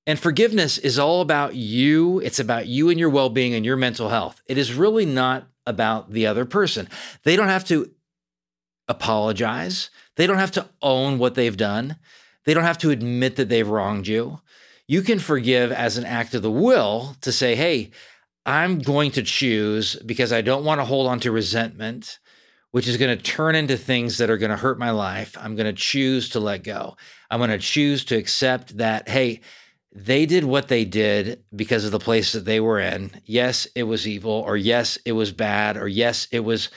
And 0.06 0.18
forgiveness 0.18 0.78
is 0.78 0.98
all 0.98 1.20
about 1.20 1.54
you. 1.54 2.20
It's 2.20 2.38
about 2.38 2.66
you 2.66 2.90
and 2.90 2.98
your 2.98 3.10
well 3.10 3.30
being 3.30 3.54
and 3.54 3.64
your 3.64 3.76
mental 3.76 4.10
health. 4.10 4.42
It 4.46 4.58
is 4.58 4.74
really 4.74 5.06
not 5.06 5.48
about 5.66 6.12
the 6.12 6.26
other 6.26 6.44
person. 6.44 6.88
They 7.24 7.36
don't 7.36 7.48
have 7.48 7.64
to 7.66 7.90
apologize, 8.86 9.88
they 10.16 10.26
don't 10.26 10.38
have 10.38 10.50
to 10.52 10.68
own 10.82 11.18
what 11.18 11.34
they've 11.34 11.56
done. 11.56 11.96
They 12.44 12.54
don't 12.54 12.64
have 12.64 12.78
to 12.78 12.90
admit 12.90 13.36
that 13.36 13.48
they've 13.48 13.68
wronged 13.68 14.06
you. 14.06 14.40
You 14.86 15.02
can 15.02 15.18
forgive 15.18 15.72
as 15.72 15.96
an 15.96 16.04
act 16.04 16.34
of 16.34 16.42
the 16.42 16.50
will 16.50 17.16
to 17.22 17.32
say, 17.32 17.54
hey, 17.54 17.90
I'm 18.44 18.80
going 18.80 19.10
to 19.12 19.22
choose 19.22 19.96
because 20.04 20.32
I 20.32 20.42
don't 20.42 20.64
want 20.64 20.80
to 20.80 20.84
hold 20.84 21.06
on 21.06 21.20
to 21.20 21.32
resentment, 21.32 22.18
which 22.72 22.86
is 22.86 22.98
going 22.98 23.16
to 23.16 23.22
turn 23.22 23.54
into 23.54 23.76
things 23.76 24.18
that 24.18 24.28
are 24.28 24.36
going 24.36 24.50
to 24.50 24.56
hurt 24.56 24.78
my 24.78 24.90
life. 24.90 25.36
I'm 25.40 25.56
going 25.56 25.66
to 25.66 25.72
choose 25.72 26.28
to 26.30 26.40
let 26.40 26.64
go. 26.64 26.96
I'm 27.30 27.40
going 27.40 27.50
to 27.50 27.58
choose 27.58 28.04
to 28.06 28.16
accept 28.16 28.76
that, 28.76 29.08
hey, 29.08 29.40
they 29.90 30.26
did 30.26 30.44
what 30.44 30.68
they 30.68 30.84
did 30.84 31.44
because 31.54 31.84
of 31.84 31.92
the 31.92 32.00
place 32.00 32.32
that 32.32 32.44
they 32.44 32.60
were 32.60 32.80
in. 32.80 33.22
Yes, 33.24 33.66
it 33.74 33.84
was 33.84 34.08
evil, 34.08 34.32
or 34.32 34.56
yes, 34.56 34.98
it 35.06 35.12
was 35.12 35.32
bad, 35.32 35.76
or 35.76 35.86
yes, 35.86 36.26
it 36.32 36.40
was 36.40 36.68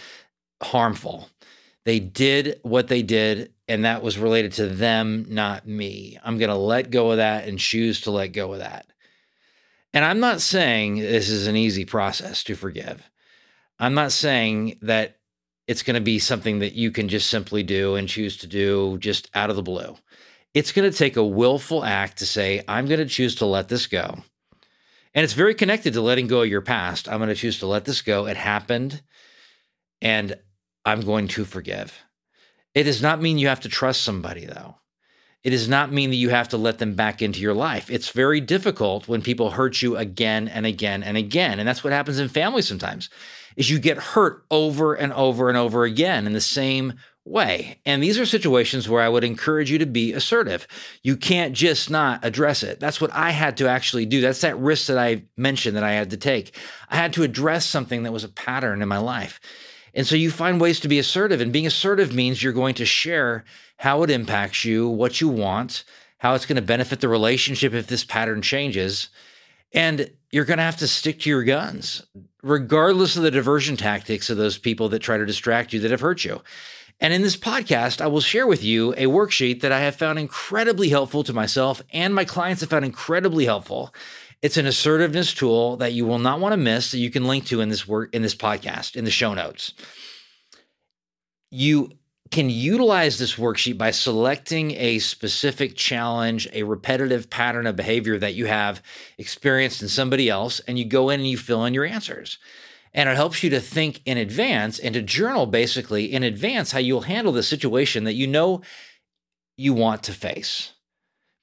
harmful. 0.61 1.29
They 1.87 2.01
did 2.01 2.59
what 2.63 2.89
they 2.89 3.01
did 3.01 3.53
and 3.69 3.85
that 3.85 4.03
was 4.03 4.17
related 4.17 4.51
to 4.53 4.67
them, 4.67 5.25
not 5.29 5.65
me. 5.65 6.19
I'm 6.21 6.37
going 6.37 6.49
to 6.49 6.55
let 6.57 6.91
go 6.91 7.11
of 7.11 7.17
that 7.17 7.47
and 7.47 7.57
choose 7.57 8.01
to 8.01 8.11
let 8.11 8.33
go 8.33 8.51
of 8.51 8.59
that. 8.59 8.87
And 9.93 10.03
I'm 10.03 10.19
not 10.19 10.41
saying 10.41 10.97
this 10.97 11.29
is 11.29 11.47
an 11.47 11.55
easy 11.55 11.85
process 11.85 12.43
to 12.43 12.55
forgive. 12.55 13.09
I'm 13.79 13.93
not 13.93 14.11
saying 14.11 14.79
that 14.81 15.15
it's 15.65 15.81
going 15.81 15.93
to 15.93 16.01
be 16.01 16.19
something 16.19 16.59
that 16.59 16.73
you 16.73 16.91
can 16.91 17.07
just 17.07 17.29
simply 17.29 17.63
do 17.63 17.95
and 17.95 18.09
choose 18.09 18.35
to 18.39 18.47
do 18.47 18.97
just 18.97 19.29
out 19.33 19.49
of 19.49 19.55
the 19.55 19.63
blue. 19.63 19.95
It's 20.53 20.73
going 20.73 20.91
to 20.91 20.97
take 20.97 21.15
a 21.15 21.23
willful 21.23 21.85
act 21.85 22.17
to 22.17 22.25
say, 22.25 22.65
I'm 22.67 22.87
going 22.87 22.99
to 22.99 23.05
choose 23.05 23.35
to 23.35 23.45
let 23.45 23.69
this 23.69 23.87
go. 23.87 24.17
And 25.13 25.23
it's 25.23 25.31
very 25.31 25.55
connected 25.55 25.93
to 25.93 26.01
letting 26.01 26.27
go 26.27 26.41
of 26.41 26.49
your 26.49 26.59
past. 26.59 27.07
I'm 27.07 27.19
going 27.19 27.29
to 27.29 27.33
choose 27.35 27.59
to 27.59 27.65
let 27.65 27.85
this 27.85 28.01
go. 28.01 28.27
It 28.27 28.35
happened, 28.35 29.01
and 30.01 30.37
I'm 30.87 31.01
going 31.01 31.27
to 31.29 31.43
forgive. 31.43 32.05
It 32.73 32.83
does 32.83 33.01
not 33.01 33.21
mean 33.21 33.37
you 33.37 33.49
have 33.49 33.59
to 33.59 33.69
trust 33.69 34.03
somebody, 34.03 34.45
though. 34.45 34.77
It 35.43 35.49
does 35.49 35.67
not 35.67 35.91
mean 35.91 36.11
that 36.11 36.15
you 36.15 36.29
have 36.29 36.47
to 36.49 36.57
let 36.57 36.77
them 36.77 36.95
back 36.95 37.21
into 37.21 37.41
your 37.41 37.53
life. 37.53 37.91
It's 37.91 38.09
very 38.09 38.39
difficult 38.39 39.05
when 39.05 39.21
people 39.21 39.51
hurt 39.51 39.81
you 39.81 39.97
again 39.97 40.47
and 40.47 40.65
again 40.65 41.03
and 41.03 41.17
again. 41.17 41.59
And 41.59 41.67
that's 41.67 41.83
what 41.83 41.91
happens 41.91 42.19
in 42.19 42.29
families 42.29 42.69
sometimes. 42.69 43.09
Is 43.57 43.69
you 43.69 43.79
get 43.79 43.97
hurt 43.97 44.45
over 44.49 44.93
and 44.93 45.11
over 45.11 45.49
and 45.49 45.57
over 45.57 45.83
again 45.83 46.25
in 46.25 46.31
the 46.31 46.39
same 46.39 46.93
way. 47.25 47.81
And 47.85 48.01
these 48.01 48.17
are 48.17 48.25
situations 48.25 48.87
where 48.87 49.01
I 49.01 49.09
would 49.09 49.25
encourage 49.25 49.69
you 49.69 49.79
to 49.79 49.85
be 49.85 50.13
assertive. 50.13 50.67
You 51.03 51.17
can't 51.17 51.53
just 51.53 51.89
not 51.89 52.23
address 52.23 52.63
it. 52.63 52.79
That's 52.79 53.01
what 53.01 53.13
I 53.13 53.31
had 53.31 53.57
to 53.57 53.67
actually 53.67 54.05
do. 54.05 54.21
That's 54.21 54.41
that 54.41 54.57
risk 54.57 54.87
that 54.87 54.97
I 54.97 55.23
mentioned 55.35 55.75
that 55.75 55.83
I 55.83 55.93
had 55.93 56.11
to 56.11 56.17
take. 56.17 56.57
I 56.89 56.95
had 56.95 57.11
to 57.13 57.23
address 57.23 57.65
something 57.65 58.03
that 58.03 58.13
was 58.13 58.23
a 58.23 58.29
pattern 58.29 58.81
in 58.81 58.87
my 58.87 58.99
life. 58.99 59.41
And 59.97 60.05
so 60.05 60.15
you 60.15 60.29
find 60.29 60.61
ways 60.61 60.79
to 60.81 60.87
be 60.87 60.99
assertive. 60.99 61.41
And 61.41 61.51
being 61.51 61.65
assertive 61.65 62.13
means 62.13 62.43
you're 62.43 62.53
going 62.53 62.75
to 62.75 62.85
share 62.85 63.43
how 63.77 64.03
it 64.03 64.11
impacts 64.11 64.63
you, 64.63 64.87
what 64.87 65.19
you 65.19 65.27
want, 65.27 65.83
how 66.19 66.35
it's 66.35 66.45
going 66.45 66.57
to 66.57 66.61
benefit 66.61 67.01
the 67.01 67.09
relationship 67.09 67.73
if 67.73 67.87
this 67.87 68.05
pattern 68.05 68.43
changes. 68.43 69.09
And 69.73 70.11
you're 70.31 70.45
going 70.45 70.57
to 70.57 70.63
have 70.63 70.77
to 70.77 70.87
stick 70.87 71.21
to 71.21 71.29
your 71.31 71.43
guns, 71.43 72.05
regardless 72.43 73.15
of 73.15 73.23
the 73.23 73.31
diversion 73.31 73.75
tactics 73.75 74.29
of 74.29 74.37
those 74.37 74.59
people 74.59 74.87
that 74.89 74.99
try 74.99 75.17
to 75.17 75.25
distract 75.25 75.73
you 75.73 75.79
that 75.79 75.89
have 75.89 76.01
hurt 76.01 76.23
you. 76.23 76.41
And 76.99 77.11
in 77.11 77.23
this 77.23 77.37
podcast, 77.37 77.99
I 77.99 78.07
will 78.07 78.21
share 78.21 78.45
with 78.45 78.63
you 78.63 78.93
a 78.93 79.05
worksheet 79.05 79.61
that 79.61 79.71
I 79.71 79.79
have 79.79 79.95
found 79.95 80.19
incredibly 80.19 80.89
helpful 80.89 81.23
to 81.23 81.33
myself 81.33 81.81
and 81.91 82.13
my 82.13 82.25
clients 82.25 82.61
have 82.61 82.69
found 82.69 82.85
incredibly 82.85 83.45
helpful. 83.45 83.93
It's 84.47 84.55
an 84.55 84.65
assertiveness 84.65 85.33
tool 85.33 85.75
that 85.75 85.91
you 85.91 86.05
will 86.05 86.19
not 86.19 86.39
want 86.39 86.53
to 86.53 86.57
miss 86.57 86.91
that 86.91 86.99
you 86.99 87.11
can 87.11 87.27
link 87.27 87.47
to 87.47 87.59
in 87.59 87.67
this 87.67 87.85
work 87.85 88.15
in 88.15 88.21
this 88.21 88.33
podcast 88.33 88.95
in 88.95 89.03
the 89.03 89.11
show 89.11 89.33
notes. 89.33 89.73
You 91.51 91.91
can 92.31 92.49
utilize 92.49 93.19
this 93.19 93.35
worksheet 93.35 93.77
by 93.77 93.91
selecting 93.91 94.71
a 94.71 94.99
specific 94.99 95.75
challenge, 95.75 96.47
a 96.53 96.63
repetitive 96.63 97.29
pattern 97.29 97.67
of 97.67 97.75
behavior 97.75 98.17
that 98.19 98.35
you 98.35 98.45
have 98.45 98.81
experienced 99.17 99.81
in 99.81 99.89
somebody 99.89 100.29
else, 100.29 100.61
and 100.61 100.79
you 100.79 100.85
go 100.85 101.09
in 101.09 101.19
and 101.19 101.29
you 101.29 101.37
fill 101.37 101.65
in 101.65 101.73
your 101.73 101.83
answers. 101.83 102.37
And 102.93 103.09
it 103.09 103.17
helps 103.17 103.43
you 103.43 103.49
to 103.49 103.59
think 103.59 103.99
in 104.05 104.17
advance 104.17 104.79
and 104.79 104.93
to 104.93 105.01
journal 105.01 105.45
basically 105.45 106.05
in 106.05 106.23
advance 106.23 106.71
how 106.71 106.79
you'll 106.79 107.01
handle 107.01 107.33
the 107.33 107.43
situation 107.43 108.05
that 108.05 108.13
you 108.13 108.27
know 108.27 108.61
you 109.57 109.73
want 109.73 110.03
to 110.03 110.13
face. 110.13 110.71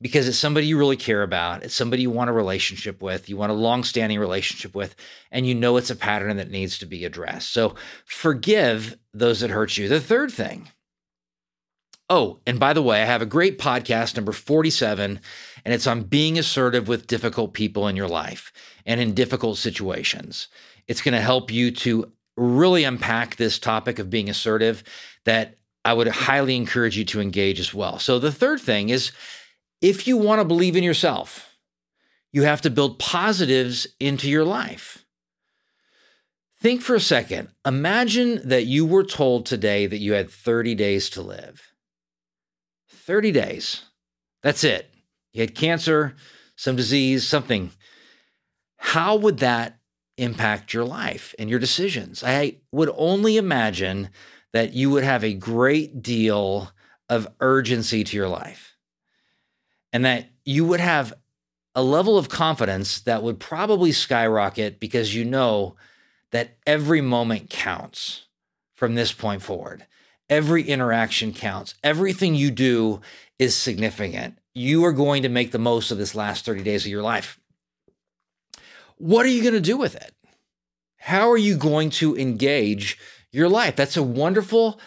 Because 0.04 0.28
it's 0.28 0.38
somebody 0.38 0.66
you 0.66 0.76
really 0.78 0.98
care 0.98 1.22
about, 1.22 1.62
it's 1.62 1.74
somebody 1.74 2.02
you 2.02 2.10
want 2.10 2.28
a 2.28 2.34
relationship 2.34 3.00
with, 3.00 3.30
you 3.30 3.38
want 3.38 3.50
a 3.50 3.54
long 3.54 3.82
standing 3.84 4.20
relationship 4.20 4.74
with, 4.74 4.94
and 5.32 5.46
you 5.46 5.54
know 5.54 5.78
it's 5.78 5.88
a 5.88 5.96
pattern 5.96 6.36
that 6.36 6.50
needs 6.50 6.78
to 6.78 6.86
be 6.86 7.06
addressed. 7.06 7.54
So 7.54 7.74
forgive 8.04 8.98
those 9.14 9.40
that 9.40 9.48
hurt 9.48 9.78
you. 9.78 9.88
The 9.88 10.00
third 10.00 10.30
thing 10.30 10.68
Oh, 12.10 12.40
and 12.46 12.60
by 12.60 12.74
the 12.74 12.82
way, 12.82 13.02
I 13.02 13.06
have 13.06 13.22
a 13.22 13.26
great 13.26 13.58
podcast, 13.58 14.16
number 14.16 14.32
47, 14.32 15.20
and 15.64 15.74
it's 15.74 15.86
on 15.86 16.02
being 16.02 16.38
assertive 16.38 16.86
with 16.86 17.06
difficult 17.06 17.54
people 17.54 17.88
in 17.88 17.96
your 17.96 18.08
life 18.08 18.52
and 18.84 19.00
in 19.00 19.14
difficult 19.14 19.56
situations. 19.56 20.48
It's 20.86 21.00
going 21.00 21.14
to 21.14 21.20
help 21.20 21.50
you 21.50 21.70
to 21.70 22.12
really 22.36 22.84
unpack 22.84 23.36
this 23.36 23.58
topic 23.58 23.98
of 23.98 24.10
being 24.10 24.28
assertive 24.28 24.84
that 25.24 25.56
I 25.86 25.94
would 25.94 26.08
highly 26.08 26.56
encourage 26.56 26.98
you 26.98 27.06
to 27.06 27.22
engage 27.22 27.58
as 27.58 27.72
well. 27.72 27.98
So, 27.98 28.18
the 28.18 28.32
third 28.32 28.60
thing 28.60 28.90
is 28.90 29.10
if 29.80 30.06
you 30.06 30.16
want 30.16 30.40
to 30.40 30.44
believe 30.44 30.76
in 30.76 30.84
yourself, 30.84 31.56
you 32.32 32.42
have 32.42 32.60
to 32.62 32.70
build 32.70 32.98
positives 32.98 33.86
into 34.00 34.28
your 34.28 34.44
life. 34.44 35.04
Think 36.60 36.82
for 36.82 36.94
a 36.94 37.00
second. 37.00 37.48
Imagine 37.64 38.40
that 38.48 38.66
you 38.66 38.86
were 38.86 39.04
told 39.04 39.46
today 39.46 39.86
that 39.86 39.98
you 39.98 40.14
had 40.14 40.30
30 40.30 40.74
days 40.74 41.10
to 41.10 41.22
live. 41.22 41.72
30 42.88 43.32
days. 43.32 43.82
That's 44.42 44.64
it. 44.64 44.90
You 45.32 45.42
had 45.42 45.54
cancer, 45.54 46.16
some 46.56 46.74
disease, 46.74 47.26
something. 47.28 47.70
How 48.78 49.14
would 49.16 49.38
that 49.38 49.78
impact 50.16 50.72
your 50.72 50.84
life 50.84 51.34
and 51.38 51.50
your 51.50 51.58
decisions? 51.58 52.24
I 52.24 52.58
would 52.72 52.90
only 52.96 53.36
imagine 53.36 54.10
that 54.52 54.72
you 54.72 54.90
would 54.90 55.04
have 55.04 55.22
a 55.22 55.34
great 55.34 56.02
deal 56.02 56.70
of 57.08 57.28
urgency 57.40 58.04
to 58.04 58.16
your 58.16 58.28
life 58.28 58.73
and 59.94 60.04
that 60.04 60.28
you 60.44 60.66
would 60.66 60.80
have 60.80 61.14
a 61.76 61.82
level 61.82 62.18
of 62.18 62.28
confidence 62.28 63.00
that 63.00 63.22
would 63.22 63.38
probably 63.38 63.92
skyrocket 63.92 64.80
because 64.80 65.14
you 65.14 65.24
know 65.24 65.76
that 66.32 66.56
every 66.66 67.00
moment 67.00 67.48
counts 67.48 68.26
from 68.74 68.96
this 68.96 69.12
point 69.12 69.40
forward. 69.40 69.86
Every 70.28 70.64
interaction 70.64 71.32
counts. 71.32 71.74
Everything 71.84 72.34
you 72.34 72.50
do 72.50 73.00
is 73.38 73.56
significant. 73.56 74.38
You 74.52 74.84
are 74.84 74.92
going 74.92 75.22
to 75.22 75.28
make 75.28 75.52
the 75.52 75.58
most 75.58 75.92
of 75.92 75.98
this 75.98 76.14
last 76.14 76.44
30 76.44 76.64
days 76.64 76.84
of 76.84 76.90
your 76.90 77.02
life. 77.02 77.38
What 78.96 79.24
are 79.24 79.30
you 79.30 79.42
going 79.42 79.54
to 79.54 79.60
do 79.60 79.76
with 79.76 79.94
it? 79.94 80.12
How 80.96 81.30
are 81.30 81.38
you 81.38 81.56
going 81.56 81.90
to 81.90 82.16
engage 82.16 82.98
your 83.30 83.48
life? 83.48 83.76
That's 83.76 83.96
a 83.96 84.02
wonderful 84.02 84.80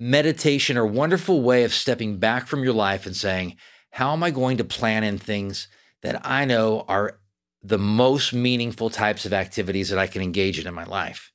meditation 0.00 0.78
or 0.78 0.86
wonderful 0.86 1.42
way 1.42 1.64
of 1.64 1.74
stepping 1.74 2.16
back 2.16 2.46
from 2.46 2.62
your 2.62 2.72
life 2.72 3.04
and 3.04 3.16
saying, 3.16 3.56
How 3.90 4.12
am 4.12 4.22
I 4.22 4.30
going 4.30 4.58
to 4.58 4.64
plan 4.64 5.04
in 5.04 5.18
things 5.18 5.68
that 6.02 6.24
I 6.26 6.44
know 6.44 6.84
are 6.88 7.18
the 7.62 7.78
most 7.78 8.32
meaningful 8.32 8.90
types 8.90 9.26
of 9.26 9.32
activities 9.32 9.88
that 9.88 9.98
I 9.98 10.06
can 10.06 10.22
engage 10.22 10.58
in 10.58 10.66
in 10.66 10.74
my 10.74 10.84
life? 10.84 11.32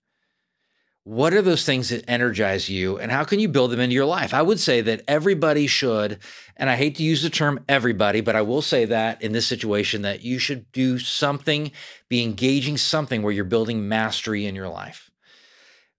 What 1.05 1.33
are 1.33 1.41
those 1.41 1.65
things 1.65 1.89
that 1.89 2.09
energize 2.09 2.69
you 2.69 2.97
and 2.97 3.11
how 3.11 3.25
can 3.25 3.41
you 3.41 3.49
build 3.49 3.71
them 3.71 3.81
into 3.81 3.93
your 3.93 4.05
life? 4.05 4.33
I 4.33 4.41
would 4.41 4.59
say 4.59 4.79
that 4.81 5.03
everybody 5.05 5.67
should, 5.67 6.19
and 6.55 6.69
I 6.69 6.77
hate 6.77 6.95
to 6.95 7.03
use 7.03 7.21
the 7.21 7.29
term 7.29 7.65
everybody, 7.67 8.21
but 8.21 8.37
I 8.37 8.41
will 8.41 8.61
say 8.61 8.85
that 8.85 9.21
in 9.21 9.33
this 9.33 9.45
situation 9.45 10.03
that 10.03 10.23
you 10.23 10.39
should 10.39 10.71
do 10.71 10.97
something, 10.99 11.73
be 12.07 12.23
engaging 12.23 12.77
something 12.77 13.21
where 13.21 13.33
you're 13.33 13.43
building 13.43 13.89
mastery 13.89 14.45
in 14.45 14.55
your 14.55 14.69
life. 14.69 15.11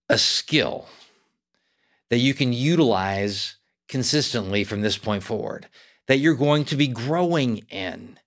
A 0.08 0.16
skill 0.16 0.88
that 2.08 2.18
you 2.18 2.32
can 2.32 2.54
utilize 2.54 3.56
consistently 3.88 4.64
from 4.64 4.80
this 4.80 4.96
point 4.96 5.22
forward, 5.22 5.68
that 6.06 6.18
you're 6.18 6.34
going 6.34 6.64
to 6.66 6.76
be 6.76 6.88
growing 6.88 7.58
in. 7.70 8.18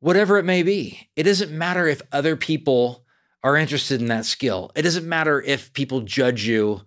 Whatever 0.00 0.38
it 0.38 0.44
may 0.44 0.62
be. 0.62 1.08
It 1.16 1.24
doesn't 1.24 1.50
matter 1.50 1.88
if 1.88 2.02
other 2.12 2.36
people 2.36 3.04
are 3.42 3.56
interested 3.56 4.00
in 4.00 4.08
that 4.08 4.24
skill. 4.24 4.70
It 4.74 4.82
doesn't 4.82 5.08
matter 5.08 5.40
if 5.40 5.72
people 5.72 6.00
judge 6.00 6.46
you 6.46 6.82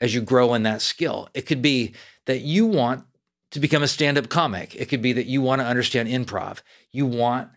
as 0.00 0.14
you 0.14 0.20
grow 0.20 0.54
in 0.54 0.62
that 0.64 0.82
skill. 0.82 1.28
It 1.34 1.42
could 1.42 1.62
be 1.62 1.94
that 2.26 2.40
you 2.40 2.66
want 2.66 3.04
to 3.50 3.60
become 3.60 3.82
a 3.82 3.88
stand-up 3.88 4.28
comic. 4.28 4.74
It 4.76 4.86
could 4.86 5.02
be 5.02 5.12
that 5.12 5.26
you 5.26 5.42
want 5.42 5.60
to 5.60 5.66
understand 5.66 6.08
improv. 6.08 6.62
You 6.90 7.06
want 7.06 7.50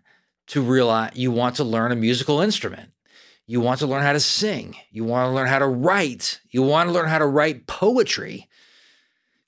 to 0.47 0.61
realize 0.61 1.11
you 1.15 1.31
want 1.31 1.55
to 1.57 1.63
learn 1.63 1.91
a 1.91 1.95
musical 1.95 2.41
instrument. 2.41 2.89
You 3.45 3.59
want 3.61 3.79
to 3.79 3.87
learn 3.87 4.03
how 4.03 4.13
to 4.13 4.19
sing. 4.19 4.75
You 4.91 5.03
want 5.03 5.29
to 5.29 5.33
learn 5.33 5.47
how 5.47 5.59
to 5.59 5.67
write. 5.67 6.39
You 6.49 6.63
want 6.63 6.89
to 6.89 6.93
learn 6.93 7.07
how 7.07 7.19
to 7.19 7.25
write 7.25 7.67
poetry. 7.67 8.49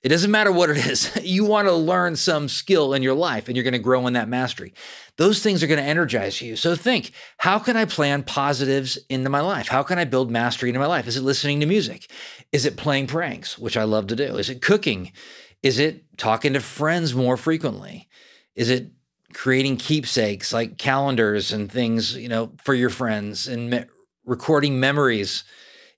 It 0.06 0.10
doesn't 0.10 0.30
matter 0.30 0.52
what 0.52 0.70
it 0.70 0.76
is. 0.76 1.10
You 1.26 1.44
want 1.44 1.66
to 1.66 1.74
learn 1.74 2.14
some 2.14 2.48
skill 2.48 2.94
in 2.94 3.02
your 3.02 3.14
life 3.14 3.48
and 3.48 3.56
you're 3.56 3.64
going 3.64 3.72
to 3.72 3.80
grow 3.80 4.06
in 4.06 4.12
that 4.12 4.28
mastery. 4.28 4.72
Those 5.16 5.42
things 5.42 5.60
are 5.60 5.66
going 5.66 5.80
to 5.80 5.84
energize 5.84 6.40
you. 6.40 6.54
So 6.54 6.76
think, 6.76 7.10
how 7.38 7.58
can 7.58 7.76
I 7.76 7.86
plan 7.86 8.22
positives 8.22 8.96
into 9.08 9.28
my 9.28 9.40
life? 9.40 9.66
How 9.66 9.82
can 9.82 9.98
I 9.98 10.04
build 10.04 10.30
mastery 10.30 10.70
into 10.70 10.78
my 10.78 10.86
life? 10.86 11.08
Is 11.08 11.16
it 11.16 11.24
listening 11.24 11.58
to 11.58 11.66
music? 11.66 12.08
Is 12.52 12.64
it 12.64 12.76
playing 12.76 13.08
pranks, 13.08 13.58
which 13.58 13.76
I 13.76 13.82
love 13.82 14.06
to 14.06 14.14
do? 14.14 14.36
Is 14.36 14.48
it 14.48 14.62
cooking? 14.62 15.10
Is 15.64 15.80
it 15.80 16.04
talking 16.16 16.52
to 16.52 16.60
friends 16.60 17.12
more 17.12 17.36
frequently? 17.36 18.08
Is 18.54 18.70
it 18.70 18.92
creating 19.34 19.76
keepsakes 19.76 20.52
like 20.52 20.78
calendars 20.78 21.50
and 21.50 21.70
things, 21.70 22.16
you 22.16 22.28
know, 22.28 22.52
for 22.62 22.74
your 22.74 22.90
friends 22.90 23.48
and 23.48 23.70
me- 23.70 23.84
recording 24.24 24.78
memories? 24.78 25.42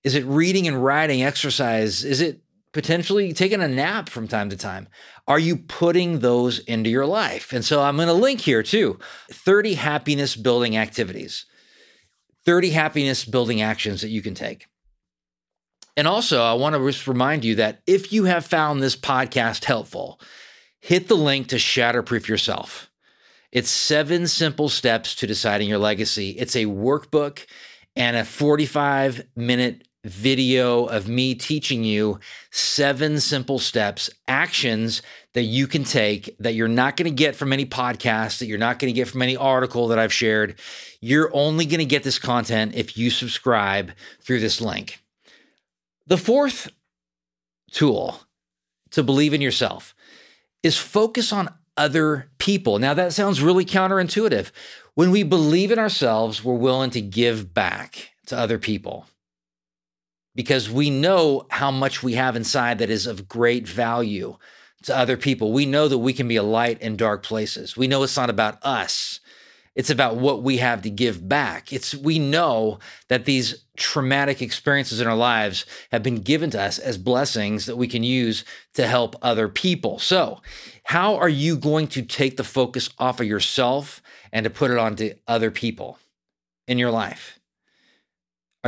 Is 0.02 0.14
it 0.14 0.24
reading 0.24 0.66
and 0.66 0.82
writing 0.82 1.22
exercise? 1.22 2.02
Is 2.02 2.22
it 2.22 2.40
potentially 2.72 3.32
taking 3.32 3.62
a 3.62 3.68
nap 3.68 4.08
from 4.08 4.28
time 4.28 4.50
to 4.50 4.56
time? 4.56 4.88
Are 5.26 5.38
you 5.38 5.56
putting 5.56 6.20
those 6.20 6.58
into 6.60 6.90
your 6.90 7.06
life? 7.06 7.52
And 7.52 7.64
so 7.64 7.82
I'm 7.82 7.96
going 7.96 8.08
to 8.08 8.14
link 8.14 8.40
here 8.40 8.62
too 8.62 8.98
30 9.30 9.74
happiness 9.74 10.36
building 10.36 10.76
activities, 10.76 11.46
30 12.44 12.70
happiness 12.70 13.24
building 13.24 13.62
actions 13.62 14.00
that 14.02 14.10
you 14.10 14.22
can 14.22 14.34
take. 14.34 14.66
And 15.96 16.06
also, 16.06 16.42
I 16.42 16.52
want 16.52 16.76
to 16.76 16.86
just 16.86 17.08
remind 17.08 17.44
you 17.44 17.56
that 17.56 17.80
if 17.84 18.12
you 18.12 18.24
have 18.24 18.46
found 18.46 18.80
this 18.80 18.94
podcast 18.94 19.64
helpful, 19.64 20.20
hit 20.78 21.08
the 21.08 21.16
link 21.16 21.48
to 21.48 21.56
Shatterproof 21.56 22.28
Yourself. 22.28 22.88
It's 23.50 23.70
seven 23.70 24.28
simple 24.28 24.68
steps 24.68 25.16
to 25.16 25.26
deciding 25.26 25.68
your 25.68 25.78
legacy. 25.78 26.30
It's 26.30 26.54
a 26.54 26.66
workbook 26.66 27.46
and 27.96 28.16
a 28.16 28.24
45 28.24 29.26
minute 29.34 29.87
video 30.08 30.86
of 30.86 31.08
me 31.08 31.34
teaching 31.34 31.84
you 31.84 32.18
seven 32.50 33.20
simple 33.20 33.58
steps, 33.58 34.10
actions 34.26 35.02
that 35.34 35.42
you 35.42 35.66
can 35.66 35.84
take 35.84 36.34
that 36.38 36.54
you're 36.54 36.68
not 36.68 36.96
going 36.96 37.10
to 37.10 37.14
get 37.14 37.36
from 37.36 37.52
any 37.52 37.64
podcast, 37.64 38.38
that 38.38 38.46
you're 38.46 38.58
not 38.58 38.78
going 38.78 38.92
to 38.92 38.96
get 38.96 39.08
from 39.08 39.22
any 39.22 39.36
article 39.36 39.88
that 39.88 39.98
I've 39.98 40.12
shared. 40.12 40.58
You're 41.00 41.30
only 41.32 41.64
going 41.66 41.78
to 41.78 41.84
get 41.84 42.02
this 42.02 42.18
content 42.18 42.74
if 42.74 42.96
you 42.96 43.10
subscribe 43.10 43.92
through 44.20 44.40
this 44.40 44.60
link. 44.60 45.02
The 46.06 46.18
fourth 46.18 46.70
tool 47.70 48.20
to 48.90 49.02
believe 49.02 49.34
in 49.34 49.40
yourself 49.40 49.94
is 50.62 50.76
focus 50.76 51.32
on 51.32 51.54
other 51.76 52.30
people. 52.38 52.78
Now, 52.78 52.94
that 52.94 53.12
sounds 53.12 53.40
really 53.40 53.64
counterintuitive. 53.64 54.50
When 54.94 55.10
we 55.10 55.22
believe 55.22 55.70
in 55.70 55.78
ourselves, 55.78 56.42
we're 56.42 56.54
willing 56.54 56.90
to 56.90 57.00
give 57.00 57.54
back 57.54 58.10
to 58.26 58.36
other 58.36 58.58
people 58.58 59.06
because 60.38 60.70
we 60.70 60.88
know 60.88 61.44
how 61.50 61.68
much 61.68 62.00
we 62.00 62.12
have 62.12 62.36
inside 62.36 62.78
that 62.78 62.90
is 62.90 63.08
of 63.08 63.28
great 63.28 63.66
value 63.66 64.36
to 64.84 64.96
other 64.96 65.16
people. 65.16 65.52
We 65.52 65.66
know 65.66 65.88
that 65.88 65.98
we 65.98 66.12
can 66.12 66.28
be 66.28 66.36
a 66.36 66.44
light 66.44 66.80
in 66.80 66.96
dark 66.96 67.24
places. 67.24 67.76
We 67.76 67.88
know 67.88 68.04
it's 68.04 68.16
not 68.16 68.30
about 68.30 68.64
us. 68.64 69.18
It's 69.74 69.90
about 69.90 70.14
what 70.14 70.44
we 70.44 70.58
have 70.58 70.82
to 70.82 70.90
give 70.90 71.28
back. 71.28 71.72
It's 71.72 71.92
we 71.92 72.20
know 72.20 72.78
that 73.08 73.24
these 73.24 73.64
traumatic 73.76 74.40
experiences 74.40 75.00
in 75.00 75.08
our 75.08 75.16
lives 75.16 75.66
have 75.90 76.04
been 76.04 76.20
given 76.20 76.50
to 76.50 76.62
us 76.62 76.78
as 76.78 76.98
blessings 76.98 77.66
that 77.66 77.74
we 77.74 77.88
can 77.88 78.04
use 78.04 78.44
to 78.74 78.86
help 78.86 79.16
other 79.20 79.48
people. 79.48 79.98
So, 79.98 80.40
how 80.84 81.16
are 81.16 81.28
you 81.28 81.56
going 81.56 81.88
to 81.88 82.02
take 82.02 82.36
the 82.36 82.44
focus 82.44 82.90
off 82.96 83.18
of 83.18 83.26
yourself 83.26 84.00
and 84.32 84.44
to 84.44 84.50
put 84.50 84.70
it 84.70 84.78
onto 84.78 85.14
other 85.26 85.50
people 85.50 85.98
in 86.68 86.78
your 86.78 86.92
life? 86.92 87.37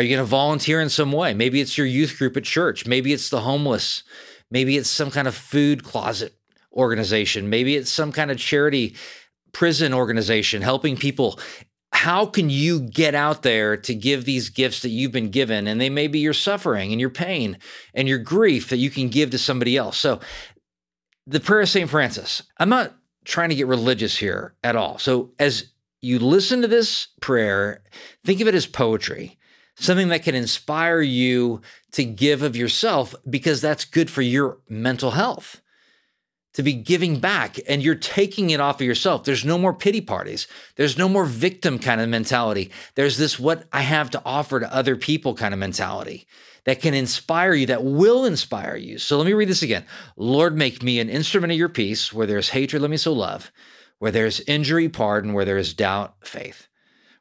Are 0.00 0.02
you 0.02 0.16
going 0.16 0.24
to 0.24 0.30
volunteer 0.30 0.80
in 0.80 0.88
some 0.88 1.12
way? 1.12 1.34
Maybe 1.34 1.60
it's 1.60 1.76
your 1.76 1.86
youth 1.86 2.16
group 2.16 2.34
at 2.34 2.44
church. 2.44 2.86
Maybe 2.86 3.12
it's 3.12 3.28
the 3.28 3.42
homeless. 3.42 4.02
Maybe 4.50 4.78
it's 4.78 4.88
some 4.88 5.10
kind 5.10 5.28
of 5.28 5.34
food 5.34 5.84
closet 5.84 6.34
organization. 6.72 7.50
Maybe 7.50 7.76
it's 7.76 7.90
some 7.90 8.10
kind 8.10 8.30
of 8.30 8.38
charity 8.38 8.96
prison 9.52 9.92
organization, 9.92 10.62
helping 10.62 10.96
people. 10.96 11.38
How 11.92 12.24
can 12.24 12.48
you 12.48 12.80
get 12.80 13.14
out 13.14 13.42
there 13.42 13.76
to 13.76 13.94
give 13.94 14.24
these 14.24 14.48
gifts 14.48 14.80
that 14.80 14.88
you've 14.88 15.12
been 15.12 15.28
given? 15.28 15.66
And 15.66 15.78
they 15.78 15.90
may 15.90 16.06
be 16.06 16.20
your 16.20 16.32
suffering 16.32 16.92
and 16.92 17.00
your 17.00 17.10
pain 17.10 17.58
and 17.92 18.08
your 18.08 18.20
grief 18.20 18.70
that 18.70 18.78
you 18.78 18.88
can 18.88 19.10
give 19.10 19.28
to 19.32 19.38
somebody 19.38 19.76
else. 19.76 19.98
So, 19.98 20.20
the 21.26 21.40
prayer 21.40 21.60
of 21.60 21.68
St. 21.68 21.90
Francis, 21.90 22.42
I'm 22.56 22.70
not 22.70 22.94
trying 23.26 23.50
to 23.50 23.54
get 23.54 23.66
religious 23.66 24.16
here 24.16 24.54
at 24.64 24.76
all. 24.76 24.96
So, 24.96 25.32
as 25.38 25.72
you 26.00 26.18
listen 26.20 26.62
to 26.62 26.68
this 26.68 27.08
prayer, 27.20 27.82
think 28.24 28.40
of 28.40 28.48
it 28.48 28.54
as 28.54 28.66
poetry, 28.66 29.36
something 29.76 30.08
that 30.08 30.22
can 30.22 30.34
inspire 30.34 31.00
you 31.00 31.60
to 31.92 32.04
give 32.04 32.42
of 32.42 32.56
yourself 32.56 33.14
because 33.28 33.60
that's 33.60 33.84
good 33.84 34.10
for 34.10 34.22
your 34.22 34.58
mental 34.68 35.12
health 35.12 35.60
to 36.52 36.62
be 36.62 36.72
giving 36.72 37.20
back 37.20 37.58
and 37.68 37.82
you're 37.82 37.94
taking 37.94 38.50
it 38.50 38.60
off 38.60 38.80
of 38.80 38.86
yourself. 38.86 39.24
There's 39.24 39.44
no 39.44 39.56
more 39.56 39.72
pity 39.72 40.00
parties. 40.00 40.48
There's 40.76 40.98
no 40.98 41.08
more 41.08 41.24
victim 41.24 41.78
kind 41.78 42.00
of 42.00 42.08
mentality. 42.08 42.70
There's 42.96 43.16
this 43.16 43.38
what 43.38 43.66
I 43.72 43.82
have 43.82 44.10
to 44.10 44.22
offer 44.24 44.60
to 44.60 44.74
other 44.74 44.96
people 44.96 45.34
kind 45.34 45.54
of 45.54 45.60
mentality 45.60 46.26
that 46.64 46.80
can 46.80 46.92
inspire 46.92 47.54
you, 47.54 47.66
that 47.66 47.84
will 47.84 48.24
inspire 48.24 48.76
you. 48.76 48.98
So 48.98 49.16
let 49.16 49.26
me 49.26 49.32
read 49.32 49.48
this 49.48 49.62
again. 49.62 49.84
Lord, 50.16 50.56
make 50.56 50.82
me 50.82 51.00
an 51.00 51.08
instrument 51.08 51.52
of 51.52 51.58
your 51.58 51.68
peace. 51.68 52.12
Where 52.12 52.26
there's 52.26 52.50
hatred, 52.50 52.82
let 52.82 52.90
me 52.90 52.96
sow 52.96 53.12
love. 53.12 53.50
Where 53.98 54.10
there's 54.10 54.40
injury, 54.40 54.88
pardon. 54.88 55.32
Where 55.32 55.44
there 55.44 55.58
is 55.58 55.72
doubt, 55.72 56.16
faith. 56.22 56.68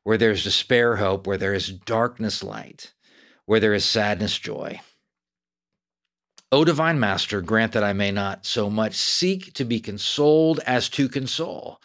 Where 0.03 0.17
there's 0.17 0.43
despair, 0.43 0.97
hope. 0.97 1.27
Where 1.27 1.37
there 1.37 1.53
is 1.53 1.69
darkness, 1.69 2.43
light. 2.43 2.93
Where 3.45 3.59
there 3.59 3.73
is 3.73 3.85
sadness, 3.85 4.37
joy 4.37 4.81
O 6.51 6.65
divine 6.65 6.99
master, 6.99 7.41
grant 7.41 7.73
that 7.73 7.83
I 7.83 7.93
may 7.93 8.11
not 8.11 8.43
so 8.43 8.71
much 8.71 8.95
seek 8.95 9.53
to 9.53 9.63
be 9.63 9.79
consoled 9.79 10.59
as 10.65 10.89
to 10.89 11.07
console, 11.07 11.79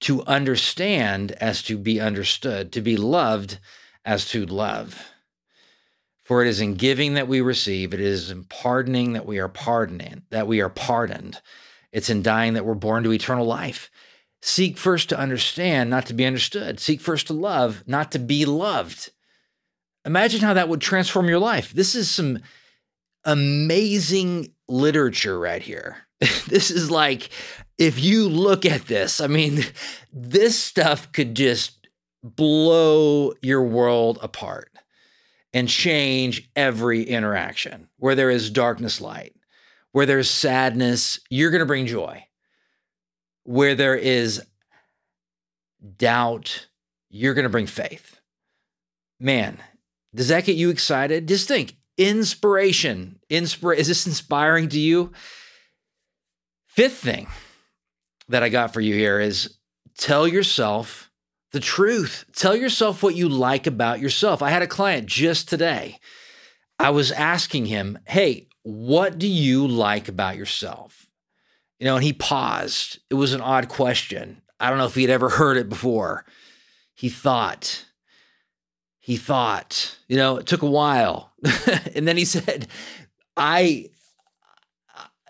to 0.00 0.24
understand 0.24 1.32
as 1.32 1.62
to 1.64 1.76
be 1.76 2.00
understood, 2.00 2.72
to 2.72 2.80
be 2.80 2.96
loved 2.96 3.58
as 4.06 4.26
to 4.30 4.46
love. 4.46 5.10
For 6.24 6.42
it 6.42 6.48
is 6.48 6.62
in 6.62 6.74
giving 6.76 7.12
that 7.14 7.28
we 7.28 7.42
receive, 7.42 7.92
it 7.92 8.00
is 8.00 8.30
in 8.30 8.44
pardoning 8.44 9.12
that 9.12 9.26
we 9.26 9.38
are 9.38 9.48
pardoning, 9.48 10.22
that 10.30 10.46
we 10.46 10.62
are 10.62 10.70
pardoned. 10.70 11.42
It's 11.92 12.08
in 12.08 12.22
dying 12.22 12.54
that 12.54 12.64
we're 12.64 12.74
born 12.74 13.04
to 13.04 13.12
eternal 13.12 13.44
life. 13.44 13.90
Seek 14.46 14.78
first 14.78 15.08
to 15.08 15.18
understand, 15.18 15.90
not 15.90 16.06
to 16.06 16.14
be 16.14 16.24
understood. 16.24 16.78
Seek 16.78 17.00
first 17.00 17.26
to 17.26 17.32
love, 17.32 17.82
not 17.84 18.12
to 18.12 18.20
be 18.20 18.44
loved. 18.44 19.10
Imagine 20.04 20.40
how 20.40 20.54
that 20.54 20.68
would 20.68 20.80
transform 20.80 21.28
your 21.28 21.40
life. 21.40 21.72
This 21.72 21.96
is 21.96 22.08
some 22.08 22.38
amazing 23.24 24.54
literature 24.68 25.36
right 25.36 25.60
here. 25.60 26.06
this 26.46 26.70
is 26.70 26.92
like, 26.92 27.28
if 27.76 27.98
you 27.98 28.28
look 28.28 28.64
at 28.64 28.86
this, 28.86 29.20
I 29.20 29.26
mean, 29.26 29.64
this 30.12 30.56
stuff 30.56 31.10
could 31.10 31.34
just 31.34 31.88
blow 32.22 33.32
your 33.42 33.64
world 33.64 34.20
apart 34.22 34.70
and 35.52 35.68
change 35.68 36.48
every 36.54 37.02
interaction. 37.02 37.88
Where 37.96 38.14
there 38.14 38.30
is 38.30 38.48
darkness, 38.50 39.00
light. 39.00 39.34
Where 39.90 40.06
there's 40.06 40.30
sadness, 40.30 41.18
you're 41.30 41.50
going 41.50 41.58
to 41.58 41.66
bring 41.66 41.86
joy. 41.86 42.26
Where 43.46 43.74
there 43.74 43.96
is 43.96 44.42
doubt, 45.96 46.66
you're 47.08 47.34
going 47.34 47.44
to 47.44 47.48
bring 47.48 47.66
faith. 47.66 48.20
Man, 49.18 49.58
does 50.14 50.28
that 50.28 50.44
get 50.44 50.56
you 50.56 50.70
excited? 50.70 51.28
Just 51.28 51.48
think 51.48 51.76
inspiration. 51.96 53.20
Inspira- 53.30 53.76
is 53.76 53.88
this 53.88 54.06
inspiring 54.06 54.68
to 54.70 54.78
you? 54.78 55.12
Fifth 56.66 56.98
thing 56.98 57.28
that 58.28 58.42
I 58.42 58.48
got 58.48 58.72
for 58.72 58.80
you 58.80 58.94
here 58.94 59.20
is 59.20 59.56
tell 59.96 60.26
yourself 60.26 61.10
the 61.52 61.60
truth. 61.60 62.24
Tell 62.34 62.56
yourself 62.56 63.02
what 63.02 63.14
you 63.14 63.28
like 63.28 63.66
about 63.66 64.00
yourself. 64.00 64.42
I 64.42 64.50
had 64.50 64.62
a 64.62 64.66
client 64.66 65.06
just 65.06 65.48
today. 65.48 65.98
I 66.78 66.90
was 66.90 67.12
asking 67.12 67.66
him, 67.66 67.98
Hey, 68.06 68.48
what 68.62 69.18
do 69.18 69.28
you 69.28 69.66
like 69.66 70.08
about 70.08 70.36
yourself? 70.36 71.05
You 71.78 71.86
know, 71.86 71.96
and 71.96 72.04
he 72.04 72.12
paused. 72.12 72.98
It 73.10 73.14
was 73.14 73.32
an 73.32 73.40
odd 73.40 73.68
question. 73.68 74.42
I 74.58 74.70
don't 74.70 74.78
know 74.78 74.86
if 74.86 74.94
he 74.94 75.02
had 75.02 75.10
ever 75.10 75.28
heard 75.28 75.56
it 75.56 75.68
before. 75.68 76.24
He 76.94 77.08
thought, 77.08 77.84
he 78.98 79.16
thought, 79.16 79.96
you 80.08 80.16
know, 80.16 80.38
it 80.38 80.46
took 80.46 80.62
a 80.62 80.70
while. 80.70 81.32
and 81.94 82.08
then 82.08 82.16
he 82.16 82.24
said, 82.24 82.66
I, 83.36 83.90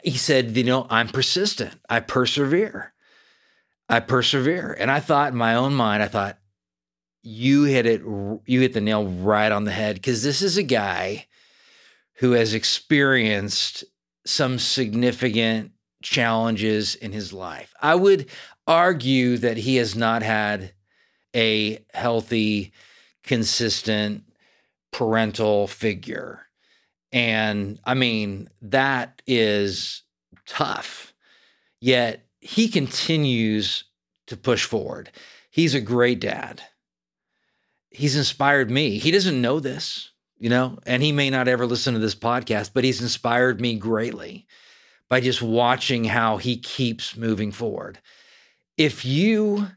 he 0.02 0.16
said, 0.16 0.56
you 0.56 0.64
know, 0.64 0.86
I'm 0.88 1.08
persistent. 1.08 1.74
I 1.88 2.00
persevere. 2.00 2.92
I 3.88 4.00
persevere. 4.00 4.76
And 4.78 4.90
I 4.90 5.00
thought 5.00 5.32
in 5.32 5.38
my 5.38 5.54
own 5.54 5.74
mind, 5.74 6.02
I 6.02 6.08
thought, 6.08 6.38
you 7.22 7.64
hit 7.64 7.86
it, 7.86 8.02
you 8.46 8.60
hit 8.60 8.72
the 8.72 8.80
nail 8.80 9.04
right 9.04 9.50
on 9.50 9.64
the 9.64 9.72
head 9.72 9.96
because 9.96 10.22
this 10.22 10.42
is 10.42 10.56
a 10.56 10.62
guy 10.62 11.26
who 12.18 12.32
has 12.32 12.54
experienced 12.54 13.84
some 14.24 14.60
significant 14.60 15.72
challenges 16.06 16.94
in 16.94 17.12
his 17.12 17.32
life. 17.32 17.74
I 17.80 17.94
would 17.94 18.26
argue 18.66 19.36
that 19.38 19.56
he 19.56 19.76
has 19.76 19.96
not 19.96 20.22
had 20.22 20.72
a 21.34 21.84
healthy 21.92 22.72
consistent 23.24 24.22
parental 24.92 25.66
figure. 25.66 26.46
And 27.12 27.80
I 27.84 27.94
mean, 27.94 28.48
that 28.62 29.20
is 29.26 30.02
tough. 30.46 31.12
Yet 31.80 32.24
he 32.40 32.68
continues 32.68 33.84
to 34.28 34.36
push 34.36 34.64
forward. 34.64 35.10
He's 35.50 35.74
a 35.74 35.80
great 35.80 36.20
dad. 36.20 36.62
He's 37.90 38.16
inspired 38.16 38.70
me. 38.70 38.98
He 38.98 39.10
doesn't 39.10 39.40
know 39.40 39.58
this, 39.58 40.10
you 40.38 40.50
know, 40.50 40.78
and 40.86 41.02
he 41.02 41.12
may 41.12 41.30
not 41.30 41.48
ever 41.48 41.66
listen 41.66 41.94
to 41.94 42.00
this 42.00 42.14
podcast, 42.14 42.70
but 42.74 42.84
he's 42.84 43.02
inspired 43.02 43.60
me 43.60 43.74
greatly 43.74 44.46
by 45.08 45.20
just 45.20 45.42
watching 45.42 46.04
how 46.04 46.36
he 46.36 46.56
keeps 46.56 47.16
moving 47.16 47.52
forward. 47.52 47.98
If 48.76 49.04
you 49.04 49.68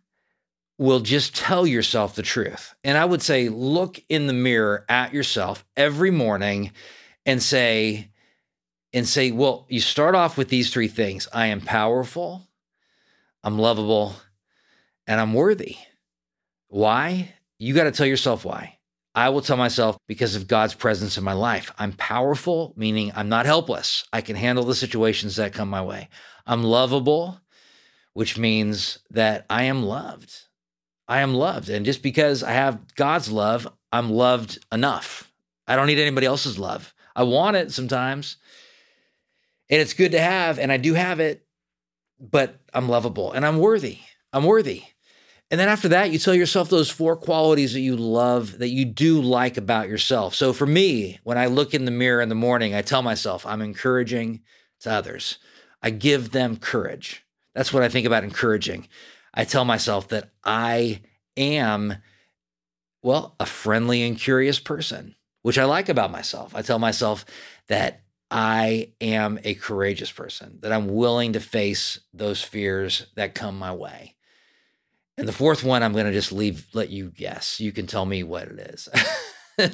will 0.80 1.02
just 1.02 1.36
tell 1.36 1.68
yourself 1.68 2.16
the 2.16 2.24
truth. 2.24 2.74
And 2.86 2.98
I 2.98 3.04
would 3.04 3.22
say, 3.22 3.50
look 3.50 4.00
in 4.08 4.28
the 4.28 4.34
mirror 4.34 4.86
at 4.88 5.14
yourself 5.14 5.66
every 5.76 6.10
morning 6.10 6.72
and 7.26 7.44
say, 7.44 8.12
and 8.94 9.08
say, 9.08 9.32
well, 9.32 9.68
you 9.70 9.82
start 9.82 10.16
off 10.16 10.38
with 10.38 10.50
these 10.50 10.72
three 10.72 10.88
things 10.88 11.28
I 11.34 11.48
am 11.48 11.62
powerful, 11.62 12.48
I'm 13.44 13.60
lovable, 13.60 14.16
and 15.06 15.20
I'm 15.20 15.34
worthy. 15.34 15.76
Why? 16.70 17.36
You 17.60 17.74
got 17.74 17.84
to 17.84 17.92
tell 17.92 18.08
yourself 18.08 18.46
why. 18.46 18.79
I 19.20 19.28
will 19.28 19.42
tell 19.42 19.58
myself 19.58 19.98
because 20.08 20.34
of 20.36 20.48
God's 20.48 20.74
presence 20.74 21.18
in 21.18 21.26
my 21.26 21.34
life. 21.34 21.74
I'm 21.78 21.92
powerful, 21.92 22.74
meaning 22.78 23.12
I'm 23.14 23.28
not 23.28 23.46
helpless. 23.46 24.08
I 24.14 24.22
can 24.22 24.38
handle 24.38 24.64
the 24.64 24.74
situations 24.74 25.36
that 25.36 25.52
come 25.52 25.70
my 25.70 25.82
way. 25.82 26.08
I'm 26.48 26.64
lovable, 26.64 27.42
which 28.14 28.38
means 28.38 29.00
that 29.10 29.46
I 29.50 29.64
am 29.64 29.84
loved. 29.84 30.34
I 31.06 31.20
am 31.20 31.34
loved. 31.34 31.68
And 31.68 31.86
just 31.86 32.02
because 32.02 32.44
I 32.44 32.52
have 32.52 32.96
God's 32.96 33.30
love, 33.30 33.68
I'm 33.92 34.10
loved 34.10 34.66
enough. 34.72 35.30
I 35.68 35.76
don't 35.76 35.88
need 35.88 36.00
anybody 36.00 36.26
else's 36.26 36.58
love. 36.58 36.94
I 37.14 37.24
want 37.24 37.58
it 37.58 37.74
sometimes. 37.74 38.38
And 39.70 39.82
it's 39.82 39.94
good 39.94 40.14
to 40.14 40.22
have, 40.22 40.60
and 40.60 40.72
I 40.72 40.78
do 40.78 40.94
have 40.94 41.20
it, 41.20 41.46
but 42.22 42.58
I'm 42.74 42.88
lovable 42.88 43.34
and 43.34 43.46
I'm 43.46 43.60
worthy. 43.60 43.98
I'm 44.32 44.46
worthy. 44.46 44.84
And 45.52 45.60
then 45.60 45.68
after 45.70 45.88
that, 45.90 46.12
you 46.12 46.20
tell 46.20 46.36
yourself 46.36 46.70
those 46.70 46.92
four 46.92 47.16
qualities 47.16 47.74
that 47.74 47.80
you 47.80 47.96
love, 47.96 48.60
that 48.60 48.70
you 48.70 48.86
do 48.86 49.20
like 49.20 49.58
about 49.58 49.90
yourself. 49.90 50.36
So 50.36 50.54
for 50.54 50.68
me, 50.68 51.20
when 51.24 51.40
I 51.40 51.48
look 51.48 51.74
in 51.74 51.86
the 51.86 51.92
mirror 51.92 52.22
in 52.22 52.30
the 52.30 52.36
morning, 52.36 52.76
I 52.76 52.84
tell 52.84 53.02
myself 53.02 53.46
I'm 53.46 53.62
encouraging 53.62 54.42
to 54.82 54.92
others. 54.92 55.40
I 55.82 55.90
give 55.90 56.32
them 56.32 56.58
courage. 56.58 57.26
That's 57.56 57.74
what 57.74 57.82
I 57.82 57.90
think 57.90 58.06
about 58.06 58.24
encouraging. 58.24 58.88
I 59.34 59.44
tell 59.44 59.66
myself 59.66 60.08
that 60.10 60.30
I 60.44 61.02
am, 61.36 61.96
well, 63.02 63.36
a 63.40 63.46
friendly 63.46 64.04
and 64.04 64.20
curious 64.20 64.60
person, 64.60 65.16
which 65.42 65.58
I 65.58 65.66
like 65.66 65.90
about 65.90 66.12
myself. 66.12 66.56
I 66.56 66.62
tell 66.62 66.80
myself 66.80 67.26
that 67.70 68.04
I 68.30 68.92
am 69.02 69.40
a 69.44 69.56
courageous 69.56 70.12
person, 70.12 70.60
that 70.62 70.72
I'm 70.72 70.94
willing 70.94 71.34
to 71.34 71.40
face 71.40 72.00
those 72.14 72.44
fears 72.44 73.08
that 73.16 73.34
come 73.34 73.58
my 73.58 73.74
way. 73.74 74.16
And 75.20 75.28
the 75.28 75.34
fourth 75.34 75.66
one, 75.66 75.84
I'm 75.84 75.92
going 75.92 76.06
to 76.06 76.14
just 76.14 76.32
leave, 76.32 76.66
let 76.74 76.90
you 76.90 77.10
guess. 77.10 77.60
You 77.60 77.74
can 77.74 77.88
tell 77.88 78.06
me 78.06 78.24
what 78.24 78.48
it 78.48 78.58
is. 78.58 78.88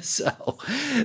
so, 0.04 0.58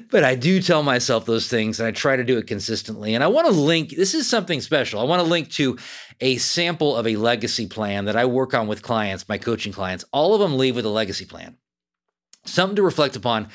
but 0.09 0.23
I 0.23 0.33
do 0.33 0.59
tell 0.59 0.81
myself 0.81 1.25
those 1.25 1.47
things 1.47 1.79
and 1.79 1.85
I 1.85 1.91
try 1.91 2.15
to 2.15 2.23
do 2.23 2.39
it 2.39 2.47
consistently. 2.47 3.13
And 3.13 3.23
I 3.23 3.27
want 3.27 3.45
to 3.45 3.53
link, 3.53 3.91
this 3.91 4.15
is 4.15 4.27
something 4.27 4.59
special. 4.59 4.99
I 4.99 5.03
want 5.03 5.21
to 5.21 5.27
link 5.27 5.51
to 5.51 5.77
a 6.21 6.37
sample 6.37 6.95
of 6.97 7.05
a 7.05 7.17
legacy 7.17 7.67
plan 7.67 8.05
that 8.05 8.15
I 8.15 8.25
work 8.25 8.55
on 8.55 8.67
with 8.67 8.81
clients, 8.81 9.29
my 9.29 9.37
coaching 9.37 9.73
clients. 9.73 10.05
All 10.11 10.33
of 10.33 10.39
them 10.39 10.57
leave 10.57 10.75
with 10.75 10.85
a 10.85 10.89
legacy 10.89 11.25
plan, 11.25 11.57
something 12.43 12.75
to 12.77 12.81
reflect 12.81 13.15
upon 13.15 13.49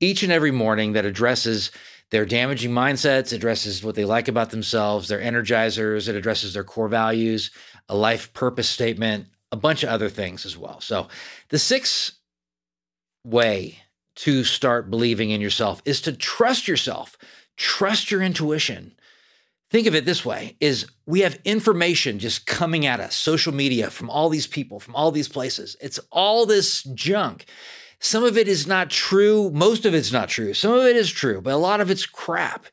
each 0.00 0.22
and 0.22 0.32
every 0.32 0.52
morning 0.52 0.94
that 0.94 1.04
addresses 1.04 1.70
their 2.10 2.24
damaging 2.24 2.70
mindsets, 2.70 3.34
addresses 3.34 3.84
what 3.84 3.94
they 3.94 4.06
like 4.06 4.26
about 4.26 4.48
themselves, 4.48 5.08
their 5.08 5.20
energizers, 5.20 6.08
it 6.08 6.16
addresses 6.16 6.54
their 6.54 6.64
core 6.64 6.88
values, 6.88 7.50
a 7.90 7.94
life 7.94 8.32
purpose 8.32 8.70
statement, 8.70 9.26
a 9.52 9.56
bunch 9.56 9.82
of 9.82 9.90
other 9.90 10.08
things 10.08 10.46
as 10.46 10.56
well. 10.56 10.80
So, 10.80 11.08
the 11.48 11.58
sixth 11.58 12.12
way 13.24 13.78
to 14.16 14.44
start 14.44 14.90
believing 14.90 15.30
in 15.30 15.40
yourself 15.40 15.82
is 15.84 16.00
to 16.02 16.12
trust 16.12 16.68
yourself, 16.68 17.16
trust 17.56 18.10
your 18.10 18.22
intuition. 18.22 18.92
Think 19.70 19.86
of 19.86 19.94
it 19.94 20.04
this 20.04 20.24
way 20.24 20.56
is 20.60 20.86
we 21.06 21.20
have 21.20 21.38
information 21.44 22.18
just 22.18 22.44
coming 22.44 22.86
at 22.86 23.00
us, 23.00 23.14
social 23.14 23.54
media 23.54 23.88
from 23.88 24.10
all 24.10 24.28
these 24.28 24.48
people, 24.48 24.80
from 24.80 24.96
all 24.96 25.12
these 25.12 25.28
places. 25.28 25.76
It's 25.80 26.00
all 26.10 26.44
this 26.44 26.82
junk. 26.82 27.46
Some 28.00 28.24
of 28.24 28.36
it 28.36 28.48
is 28.48 28.66
not 28.66 28.90
true, 28.90 29.50
most 29.50 29.84
of 29.84 29.94
it's 29.94 30.10
not 30.10 30.28
true. 30.28 30.54
Some 30.54 30.72
of 30.72 30.84
it 30.86 30.96
is 30.96 31.10
true, 31.10 31.40
but 31.40 31.52
a 31.52 31.58
lot 31.58 31.80
of 31.80 31.90
it's 31.90 32.06
crap. 32.06 32.66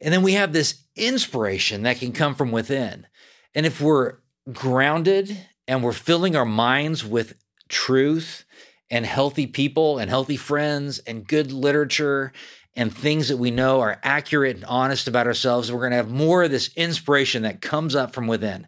And 0.00 0.12
then 0.12 0.22
we 0.22 0.32
have 0.32 0.52
this 0.52 0.82
inspiration 0.96 1.82
that 1.82 1.98
can 1.98 2.12
come 2.12 2.34
from 2.34 2.52
within. 2.52 3.06
And 3.54 3.66
if 3.66 3.80
we're 3.80 4.14
grounded 4.52 5.36
and 5.66 5.82
we're 5.82 5.92
filling 5.92 6.36
our 6.36 6.44
minds 6.44 7.04
with 7.04 7.34
truth 7.68 8.44
and 8.90 9.06
healthy 9.06 9.46
people 9.46 9.98
and 9.98 10.10
healthy 10.10 10.36
friends 10.36 10.98
and 11.00 11.26
good 11.26 11.52
literature 11.52 12.32
and 12.76 12.94
things 12.94 13.28
that 13.28 13.36
we 13.36 13.50
know 13.50 13.80
are 13.80 14.00
accurate 14.02 14.56
and 14.56 14.64
honest 14.64 15.06
about 15.08 15.26
ourselves, 15.26 15.70
we're 15.70 15.78
going 15.78 15.90
to 15.90 15.96
have 15.96 16.10
more 16.10 16.42
of 16.42 16.50
this 16.50 16.70
inspiration 16.76 17.42
that 17.42 17.60
comes 17.60 17.94
up 17.94 18.12
from 18.12 18.26
within. 18.26 18.66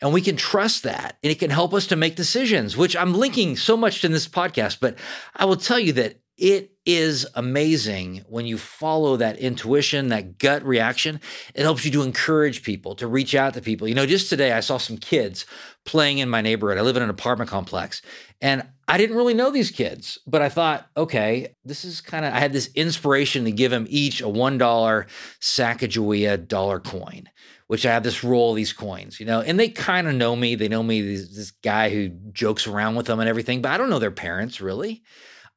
And 0.00 0.12
we 0.12 0.20
can 0.20 0.36
trust 0.36 0.84
that 0.84 1.16
and 1.22 1.32
it 1.32 1.38
can 1.38 1.50
help 1.50 1.74
us 1.74 1.86
to 1.88 1.96
make 1.96 2.14
decisions, 2.14 2.76
which 2.76 2.94
I'm 2.94 3.14
linking 3.14 3.56
so 3.56 3.76
much 3.76 4.04
in 4.04 4.12
this 4.12 4.28
podcast. 4.28 4.78
But 4.80 4.96
I 5.34 5.44
will 5.44 5.56
tell 5.56 5.78
you 5.78 5.92
that 5.94 6.20
it 6.38 6.70
is 6.86 7.26
amazing 7.34 8.24
when 8.28 8.46
you 8.46 8.56
follow 8.56 9.16
that 9.16 9.38
intuition, 9.38 10.08
that 10.08 10.38
gut 10.38 10.64
reaction. 10.64 11.20
It 11.54 11.62
helps 11.62 11.84
you 11.84 11.90
to 11.90 12.02
encourage 12.02 12.62
people, 12.62 12.94
to 12.94 13.08
reach 13.08 13.34
out 13.34 13.54
to 13.54 13.60
people. 13.60 13.88
You 13.88 13.96
know, 13.96 14.06
just 14.06 14.30
today 14.30 14.52
I 14.52 14.60
saw 14.60 14.78
some 14.78 14.98
kids 14.98 15.44
playing 15.84 16.18
in 16.18 16.28
my 16.28 16.40
neighborhood. 16.40 16.78
I 16.78 16.82
live 16.82 16.96
in 16.96 17.02
an 17.02 17.10
apartment 17.10 17.50
complex 17.50 18.02
and 18.40 18.66
I 18.86 18.98
didn't 18.98 19.16
really 19.16 19.34
know 19.34 19.50
these 19.50 19.72
kids, 19.72 20.18
but 20.26 20.40
I 20.40 20.48
thought, 20.48 20.86
okay, 20.96 21.56
this 21.64 21.84
is 21.84 22.00
kind 22.00 22.24
of, 22.24 22.32
I 22.32 22.38
had 22.38 22.52
this 22.52 22.70
inspiration 22.74 23.44
to 23.44 23.52
give 23.52 23.72
them 23.72 23.86
each 23.88 24.20
a 24.20 24.26
$1 24.26 25.06
Sacagawea 25.40 26.46
dollar 26.46 26.78
coin 26.78 27.28
which 27.66 27.84
I 27.84 27.92
have 27.92 28.02
this 28.02 28.24
roll 28.24 28.52
of 28.52 28.56
these 28.56 28.72
coins, 28.72 29.20
you 29.20 29.26
know, 29.26 29.42
and 29.42 29.60
they 29.60 29.68
kind 29.68 30.08
of 30.08 30.14
know 30.14 30.34
me. 30.34 30.54
They 30.54 30.68
know 30.68 30.82
me, 30.82 31.02
this, 31.02 31.36
this, 31.36 31.50
guy 31.50 31.90
who 31.90 32.08
jokes 32.32 32.66
around 32.66 32.94
with 32.94 33.04
them 33.04 33.20
and 33.20 33.28
everything, 33.28 33.60
but 33.60 33.70
I 33.70 33.76
don't 33.76 33.90
know 33.90 33.98
their 33.98 34.10
parents 34.10 34.62
really. 34.62 35.02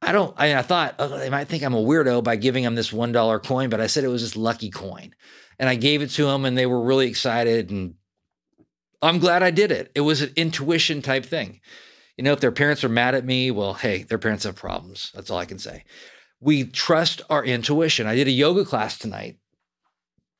I 0.02 0.10
don't. 0.12 0.34
I, 0.36 0.56
I 0.56 0.62
thought 0.62 0.96
oh, 0.98 1.16
they 1.16 1.30
might 1.30 1.46
think 1.46 1.62
I'm 1.62 1.74
a 1.74 1.82
weirdo 1.82 2.24
by 2.24 2.36
giving 2.36 2.64
them 2.64 2.74
this 2.74 2.92
one 2.92 3.12
dollar 3.12 3.38
coin, 3.38 3.70
but 3.70 3.80
I 3.80 3.86
said 3.86 4.02
it 4.02 4.08
was 4.08 4.22
this 4.22 4.36
lucky 4.36 4.68
coin, 4.68 5.14
and 5.58 5.68
I 5.68 5.76
gave 5.76 6.02
it 6.02 6.10
to 6.10 6.24
them, 6.24 6.44
and 6.44 6.58
they 6.58 6.66
were 6.66 6.82
really 6.82 7.06
excited, 7.06 7.70
and 7.70 7.94
I'm 9.00 9.20
glad 9.20 9.42
I 9.42 9.52
did 9.52 9.70
it. 9.70 9.92
It 9.94 10.00
was 10.00 10.20
an 10.20 10.32
intuition 10.34 11.02
type 11.02 11.24
thing. 11.24 11.60
You 12.16 12.24
know, 12.24 12.32
if 12.32 12.40
their 12.40 12.52
parents 12.52 12.84
are 12.84 12.88
mad 12.88 13.14
at 13.14 13.24
me, 13.24 13.50
well, 13.50 13.74
hey, 13.74 14.02
their 14.02 14.18
parents 14.18 14.44
have 14.44 14.56
problems. 14.56 15.12
That's 15.14 15.30
all 15.30 15.38
I 15.38 15.44
can 15.46 15.58
say. 15.58 15.84
We 16.40 16.64
trust 16.64 17.22
our 17.30 17.44
intuition. 17.44 18.06
I 18.06 18.16
did 18.16 18.28
a 18.28 18.32
yoga 18.32 18.64
class 18.64 18.98
tonight. 18.98 19.38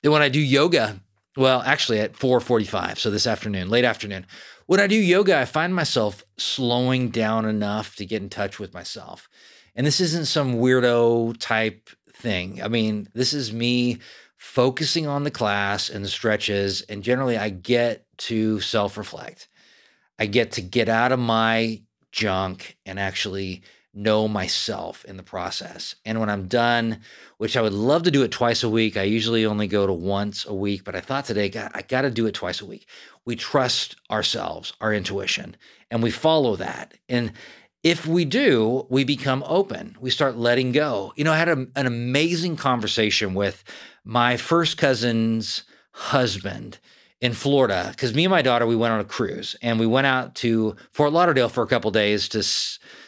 And 0.02 0.12
when 0.12 0.22
I 0.22 0.28
do 0.28 0.40
yoga, 0.40 1.00
well, 1.36 1.62
actually 1.62 2.00
at 2.00 2.14
4:45, 2.14 2.98
so 2.98 3.10
this 3.10 3.26
afternoon, 3.26 3.68
late 3.68 3.84
afternoon, 3.84 4.26
when 4.66 4.80
I 4.80 4.86
do 4.86 4.96
yoga, 4.96 5.38
I 5.38 5.44
find 5.44 5.74
myself 5.74 6.24
slowing 6.36 7.10
down 7.10 7.46
enough 7.46 7.96
to 7.96 8.06
get 8.06 8.22
in 8.22 8.28
touch 8.28 8.58
with 8.58 8.74
myself. 8.74 9.28
And 9.74 9.86
this 9.86 10.00
isn't 10.00 10.26
some 10.26 10.56
weirdo 10.56 11.36
type 11.38 11.90
thing. 12.14 12.62
I 12.62 12.68
mean, 12.68 13.08
this 13.14 13.32
is 13.32 13.52
me 13.52 13.98
focusing 14.36 15.06
on 15.06 15.24
the 15.24 15.30
class 15.30 15.88
and 15.88 16.04
the 16.04 16.08
stretches. 16.08 16.82
And 16.82 17.02
generally, 17.02 17.38
I 17.38 17.48
get 17.48 18.06
to 18.18 18.60
self 18.60 18.96
reflect. 18.96 19.48
I 20.18 20.26
get 20.26 20.52
to 20.52 20.62
get 20.62 20.88
out 20.88 21.12
of 21.12 21.18
my 21.18 21.82
junk 22.12 22.76
and 22.84 22.98
actually 23.00 23.62
know 23.94 24.26
myself 24.26 25.04
in 25.04 25.16
the 25.16 25.22
process. 25.22 25.94
And 26.04 26.18
when 26.18 26.30
I'm 26.30 26.48
done, 26.48 27.00
which 27.36 27.56
I 27.56 27.62
would 27.62 27.72
love 27.72 28.04
to 28.04 28.10
do 28.10 28.22
it 28.22 28.30
twice 28.30 28.62
a 28.62 28.68
week, 28.68 28.96
I 28.96 29.02
usually 29.02 29.44
only 29.44 29.66
go 29.66 29.86
to 29.86 29.92
once 29.92 30.46
a 30.46 30.54
week, 30.54 30.84
but 30.84 30.96
I 30.96 31.00
thought 31.00 31.26
today, 31.26 31.48
God, 31.48 31.70
I 31.74 31.82
got 31.82 32.02
to 32.02 32.10
do 32.10 32.26
it 32.26 32.34
twice 32.34 32.60
a 32.60 32.66
week. 32.66 32.86
We 33.24 33.36
trust 33.36 33.96
ourselves, 34.10 34.72
our 34.80 34.94
intuition, 34.94 35.56
and 35.90 36.02
we 36.02 36.10
follow 36.10 36.56
that. 36.56 36.94
And 37.08 37.32
if 37.82 38.06
we 38.06 38.24
do, 38.24 38.86
we 38.88 39.04
become 39.04 39.42
open. 39.46 39.96
We 40.00 40.10
start 40.10 40.36
letting 40.36 40.72
go. 40.72 41.12
You 41.16 41.24
know, 41.24 41.32
I 41.32 41.38
had 41.38 41.48
a, 41.48 41.66
an 41.76 41.86
amazing 41.86 42.56
conversation 42.56 43.34
with 43.34 43.64
my 44.04 44.36
first 44.36 44.78
cousin's 44.78 45.64
husband 45.92 46.78
in 47.20 47.32
Florida 47.32 47.88
because 47.90 48.14
me 48.14 48.24
and 48.24 48.30
my 48.30 48.42
daughter 48.42 48.66
we 48.66 48.76
went 48.76 48.92
on 48.92 49.00
a 49.00 49.04
cruise 49.04 49.54
and 49.62 49.78
we 49.78 49.86
went 49.86 50.06
out 50.06 50.34
to 50.34 50.74
Fort 50.90 51.12
Lauderdale 51.12 51.48
for 51.48 51.62
a 51.62 51.66
couple 51.68 51.90
days 51.90 52.28
to 52.30 52.42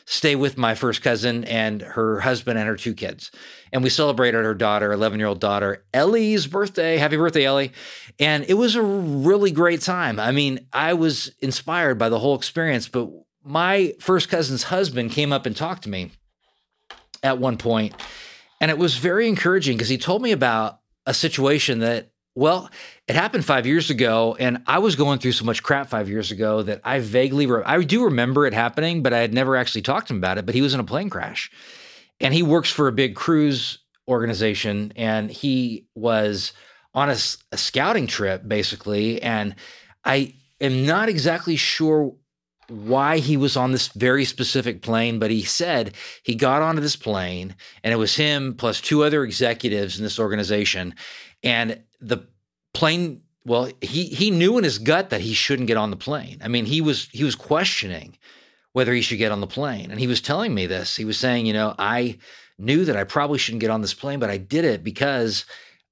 stay 0.06 0.36
with 0.36 0.58
my 0.58 0.74
first 0.74 1.02
cousin 1.02 1.44
and 1.44 1.80
her 1.80 2.20
husband 2.20 2.58
and 2.58 2.68
her 2.68 2.76
two 2.76 2.94
kids. 2.94 3.30
And 3.72 3.82
we 3.82 3.90
celebrated 3.90 4.44
her 4.44 4.54
daughter, 4.54 4.92
11 4.92 5.18
year 5.18 5.28
old 5.28 5.40
daughter, 5.40 5.84
Ellie's 5.94 6.46
birthday. 6.46 6.98
Happy 6.98 7.16
birthday, 7.16 7.44
Ellie. 7.44 7.72
And 8.18 8.44
it 8.48 8.54
was 8.54 8.76
a 8.76 8.82
really 8.82 9.50
great 9.50 9.80
time. 9.80 10.20
I 10.20 10.30
mean, 10.30 10.66
I 10.72 10.94
was 10.94 11.32
inspired 11.40 11.98
by 11.98 12.08
the 12.10 12.18
whole 12.18 12.34
experience, 12.34 12.88
but 12.88 13.08
my 13.44 13.94
first 14.00 14.28
cousin's 14.28 14.64
husband 14.64 15.10
came 15.10 15.32
up 15.32 15.46
and 15.46 15.56
talked 15.56 15.84
to 15.84 15.90
me 15.90 16.10
at 17.22 17.38
one 17.38 17.56
point, 17.56 17.94
and 18.60 18.70
it 18.70 18.78
was 18.78 18.96
very 18.96 19.28
encouraging 19.28 19.76
because 19.76 19.88
he 19.88 19.98
told 19.98 20.22
me 20.22 20.32
about 20.32 20.80
a 21.06 21.14
situation 21.14 21.80
that, 21.80 22.10
well, 22.34 22.70
it 23.06 23.14
happened 23.14 23.44
five 23.44 23.66
years 23.66 23.90
ago, 23.90 24.36
and 24.38 24.62
I 24.66 24.78
was 24.78 24.96
going 24.96 25.18
through 25.18 25.32
so 25.32 25.44
much 25.44 25.62
crap 25.62 25.88
five 25.88 26.08
years 26.08 26.30
ago 26.30 26.62
that 26.62 26.80
I 26.82 26.98
vaguely, 26.98 27.46
re- 27.46 27.62
I 27.64 27.80
do 27.82 28.04
remember 28.04 28.46
it 28.46 28.54
happening, 28.54 29.02
but 29.02 29.12
I 29.12 29.18
had 29.18 29.32
never 29.32 29.56
actually 29.56 29.82
talked 29.82 30.08
to 30.08 30.14
him 30.14 30.18
about 30.18 30.38
it. 30.38 30.46
But 30.46 30.54
he 30.54 30.62
was 30.62 30.74
in 30.74 30.80
a 30.80 30.84
plane 30.84 31.10
crash, 31.10 31.50
and 32.20 32.34
he 32.34 32.42
works 32.42 32.70
for 32.70 32.88
a 32.88 32.92
big 32.92 33.14
cruise 33.14 33.78
organization, 34.08 34.92
and 34.96 35.30
he 35.30 35.86
was 35.94 36.52
on 36.94 37.10
a, 37.10 37.16
a 37.52 37.56
scouting 37.56 38.06
trip 38.06 38.46
basically, 38.46 39.20
and 39.22 39.54
I 40.04 40.34
am 40.60 40.86
not 40.86 41.08
exactly 41.08 41.56
sure 41.56 42.14
why 42.68 43.18
he 43.18 43.36
was 43.36 43.56
on 43.56 43.72
this 43.72 43.88
very 43.88 44.24
specific 44.24 44.80
plane, 44.82 45.18
but 45.18 45.30
he 45.30 45.42
said 45.42 45.94
he 46.22 46.34
got 46.34 46.62
onto 46.62 46.80
this 46.80 46.96
plane 46.96 47.54
and 47.82 47.92
it 47.92 47.96
was 47.96 48.16
him 48.16 48.54
plus 48.54 48.80
two 48.80 49.02
other 49.04 49.22
executives 49.22 49.98
in 49.98 50.04
this 50.04 50.18
organization. 50.18 50.94
And 51.42 51.82
the 52.06 52.26
plane, 52.72 53.22
well, 53.44 53.70
he 53.80 54.06
he 54.06 54.30
knew 54.30 54.58
in 54.58 54.64
his 54.64 54.78
gut 54.78 55.10
that 55.10 55.20
he 55.20 55.34
shouldn't 55.34 55.68
get 55.68 55.76
on 55.76 55.90
the 55.90 55.96
plane. 55.96 56.38
I 56.42 56.48
mean, 56.48 56.66
he 56.66 56.80
was 56.80 57.08
he 57.12 57.24
was 57.24 57.34
questioning 57.34 58.18
whether 58.74 58.92
he 58.92 59.02
should 59.02 59.18
get 59.18 59.32
on 59.32 59.40
the 59.40 59.46
plane. 59.46 59.90
And 59.90 60.00
he 60.00 60.08
was 60.08 60.20
telling 60.20 60.52
me 60.52 60.66
this. 60.66 60.96
He 60.96 61.04
was 61.04 61.16
saying, 61.16 61.46
you 61.46 61.52
know, 61.52 61.76
I 61.78 62.18
knew 62.58 62.84
that 62.84 62.96
I 62.96 63.04
probably 63.04 63.38
shouldn't 63.38 63.60
get 63.60 63.70
on 63.70 63.82
this 63.82 63.94
plane, 63.94 64.18
but 64.18 64.30
I 64.30 64.36
did 64.36 64.64
it 64.64 64.82
because 64.82 65.46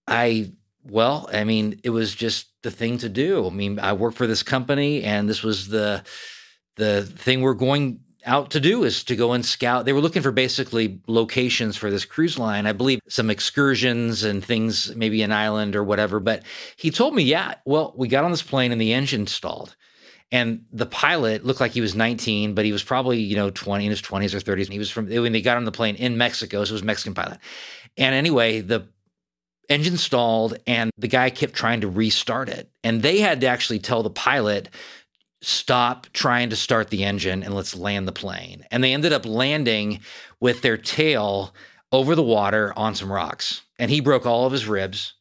I 0.06 0.52
well, 0.84 1.30
I 1.32 1.44
mean, 1.44 1.80
it 1.84 1.90
was 1.90 2.12
just 2.12 2.48
the 2.62 2.70
thing 2.70 2.98
to 2.98 3.08
do. 3.08 3.46
I 3.46 3.50
mean, 3.50 3.78
I 3.78 3.92
work 3.92 4.14
for 4.14 4.26
this 4.26 4.42
company 4.42 5.04
and 5.04 5.28
this 5.28 5.42
was 5.42 5.68
the 5.68 6.02
the 6.76 7.04
thing 7.04 7.40
we're 7.40 7.54
going 7.54 8.00
out 8.24 8.50
to 8.52 8.60
do 8.60 8.84
is 8.84 9.04
to 9.04 9.16
go 9.16 9.32
and 9.32 9.44
scout. 9.44 9.84
They 9.84 9.92
were 9.92 10.00
looking 10.00 10.22
for 10.22 10.32
basically 10.32 11.00
locations 11.06 11.76
for 11.76 11.90
this 11.90 12.04
cruise 12.04 12.38
line. 12.38 12.66
I 12.66 12.72
believe 12.72 13.00
some 13.08 13.30
excursions 13.30 14.24
and 14.24 14.44
things, 14.44 14.94
maybe 14.94 15.22
an 15.22 15.32
island 15.32 15.76
or 15.76 15.84
whatever. 15.84 16.20
But 16.20 16.42
he 16.76 16.90
told 16.90 17.14
me, 17.14 17.22
yeah, 17.22 17.54
well, 17.64 17.92
we 17.96 18.08
got 18.08 18.24
on 18.24 18.30
this 18.30 18.42
plane 18.42 18.72
and 18.72 18.80
the 18.80 18.92
engine 18.92 19.26
stalled. 19.26 19.76
And 20.30 20.64
the 20.72 20.86
pilot 20.86 21.44
looked 21.44 21.60
like 21.60 21.72
he 21.72 21.82
was 21.82 21.94
19, 21.94 22.54
but 22.54 22.64
he 22.64 22.72
was 22.72 22.82
probably, 22.82 23.18
you 23.18 23.36
know, 23.36 23.50
20 23.50 23.84
in 23.84 23.90
his 23.90 24.00
20s 24.00 24.32
or 24.34 24.38
30s. 24.38 24.64
And 24.64 24.72
He 24.72 24.78
was 24.78 24.90
from 24.90 25.06
when 25.06 25.32
they 25.32 25.42
got 25.42 25.58
on 25.58 25.66
the 25.66 25.72
plane 25.72 25.94
in 25.96 26.16
Mexico, 26.16 26.64
so 26.64 26.70
it 26.70 26.72
was 26.72 26.82
a 26.82 26.86
Mexican 26.86 27.12
pilot. 27.12 27.38
And 27.98 28.14
anyway, 28.14 28.62
the 28.62 28.88
engine 29.68 29.98
stalled 29.98 30.56
and 30.66 30.90
the 30.96 31.08
guy 31.08 31.28
kept 31.28 31.52
trying 31.52 31.82
to 31.82 31.88
restart 31.88 32.48
it. 32.48 32.70
And 32.82 33.02
they 33.02 33.20
had 33.20 33.42
to 33.42 33.46
actually 33.46 33.78
tell 33.78 34.02
the 34.02 34.10
pilot, 34.10 34.70
stop 35.42 36.06
trying 36.12 36.48
to 36.50 36.56
start 36.56 36.88
the 36.88 37.04
engine 37.04 37.42
and 37.42 37.54
let's 37.54 37.76
land 37.76 38.08
the 38.08 38.12
plane. 38.12 38.64
And 38.70 38.82
they 38.82 38.94
ended 38.94 39.12
up 39.12 39.26
landing 39.26 40.00
with 40.40 40.62
their 40.62 40.76
tail 40.76 41.52
over 41.90 42.14
the 42.14 42.22
water 42.22 42.72
on 42.76 42.94
some 42.94 43.12
rocks. 43.12 43.62
And 43.78 43.90
he 43.90 44.00
broke 44.00 44.24
all 44.24 44.46
of 44.46 44.52
his 44.52 44.66
ribs. 44.66 45.14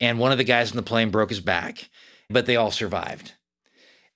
And 0.00 0.18
one 0.18 0.30
of 0.30 0.38
the 0.38 0.44
guys 0.44 0.70
in 0.70 0.76
the 0.76 0.82
plane 0.82 1.10
broke 1.10 1.30
his 1.30 1.40
back, 1.40 1.88
but 2.30 2.46
they 2.46 2.56
all 2.56 2.70
survived. 2.70 3.32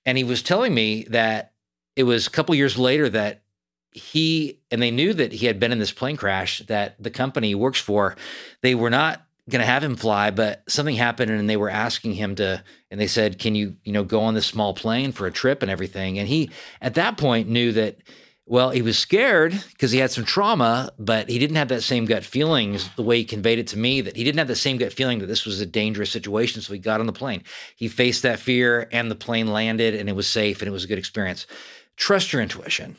And 0.05 0.17
he 0.17 0.23
was 0.23 0.41
telling 0.43 0.73
me 0.73 1.03
that 1.09 1.53
it 1.95 2.03
was 2.03 2.27
a 2.27 2.31
couple 2.31 2.55
years 2.55 2.77
later 2.77 3.09
that 3.09 3.43
he 3.91 4.59
and 4.71 4.81
they 4.81 4.91
knew 4.91 5.13
that 5.13 5.33
he 5.33 5.45
had 5.45 5.59
been 5.59 5.71
in 5.71 5.79
this 5.79 5.91
plane 5.91 6.17
crash 6.17 6.59
that 6.67 7.01
the 7.01 7.11
company 7.11 7.53
works 7.53 7.79
for, 7.79 8.15
they 8.61 8.75
were 8.75 8.89
not 8.89 9.22
going 9.49 9.59
to 9.59 9.65
have 9.65 9.83
him 9.83 9.95
fly, 9.95 10.31
but 10.31 10.63
something 10.69 10.95
happened 10.95 11.31
and 11.31 11.49
they 11.49 11.57
were 11.57 11.69
asking 11.69 12.13
him 12.13 12.35
to, 12.35 12.63
and 12.89 12.99
they 12.99 13.07
said, 13.07 13.39
Can 13.39 13.55
you, 13.55 13.75
you 13.83 13.91
know, 13.91 14.03
go 14.03 14.21
on 14.21 14.33
this 14.33 14.45
small 14.45 14.73
plane 14.73 15.11
for 15.11 15.27
a 15.27 15.31
trip 15.31 15.61
and 15.61 15.69
everything? 15.69 16.17
And 16.17 16.27
he, 16.27 16.49
at 16.81 16.93
that 16.93 17.17
point, 17.17 17.49
knew 17.49 17.73
that, 17.73 17.97
well, 18.45 18.69
he 18.69 18.81
was 18.81 18.97
scared 18.97 19.53
because 19.71 19.91
he 19.91 19.99
had 19.99 20.11
some 20.11 20.23
trauma, 20.23 20.91
but 20.97 21.29
he 21.29 21.39
didn't 21.39 21.57
have 21.57 21.69
that 21.69 21.83
same 21.83 22.05
gut 22.05 22.23
feelings 22.23 22.89
the 22.95 23.03
way 23.03 23.17
he 23.17 23.25
conveyed 23.25 23.59
it 23.59 23.67
to 23.67 23.77
me 23.77 24.01
that 24.01 24.15
he 24.15 24.23
didn't 24.23 24.39
have 24.39 24.47
the 24.47 24.55
same 24.55 24.77
gut 24.77 24.93
feeling 24.93 25.19
that 25.19 25.27
this 25.27 25.45
was 25.45 25.59
a 25.59 25.65
dangerous 25.65 26.11
situation. 26.11 26.61
So 26.61 26.73
he 26.73 26.79
got 26.79 26.99
on 27.01 27.05
the 27.05 27.13
plane. 27.13 27.43
He 27.75 27.87
faced 27.89 28.23
that 28.23 28.39
fear 28.39 28.87
and 28.91 29.11
the 29.11 29.15
plane 29.15 29.47
landed 29.47 29.93
and 29.93 30.09
it 30.09 30.15
was 30.15 30.27
safe 30.27 30.61
and 30.61 30.67
it 30.67 30.71
was 30.71 30.83
a 30.83 30.87
good 30.87 30.97
experience. 30.97 31.47
Trust 31.95 32.33
your 32.33 32.41
intuition, 32.41 32.95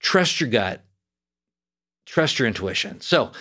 trust 0.00 0.40
your 0.40 0.50
gut, 0.50 0.82
trust 2.04 2.38
your 2.38 2.48
intuition. 2.48 3.00
So, 3.00 3.32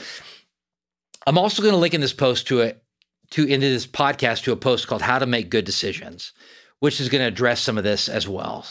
I'm 1.27 1.37
also 1.37 1.61
going 1.61 1.73
to 1.73 1.79
link 1.79 1.93
in 1.93 2.01
this 2.01 2.13
post 2.13 2.47
to 2.47 2.61
it 2.61 2.83
to 3.31 3.45
into 3.45 3.69
this 3.69 3.85
podcast 3.87 4.43
to 4.43 4.51
a 4.51 4.55
post 4.55 4.87
called 4.87 5.01
How 5.01 5.19
to 5.19 5.25
Make 5.25 5.49
Good 5.49 5.65
Decisions, 5.65 6.33
which 6.79 6.99
is 6.99 7.09
going 7.09 7.21
to 7.21 7.27
address 7.27 7.61
some 7.61 7.77
of 7.77 7.83
this 7.83 8.09
as 8.09 8.27
well. 8.27 8.65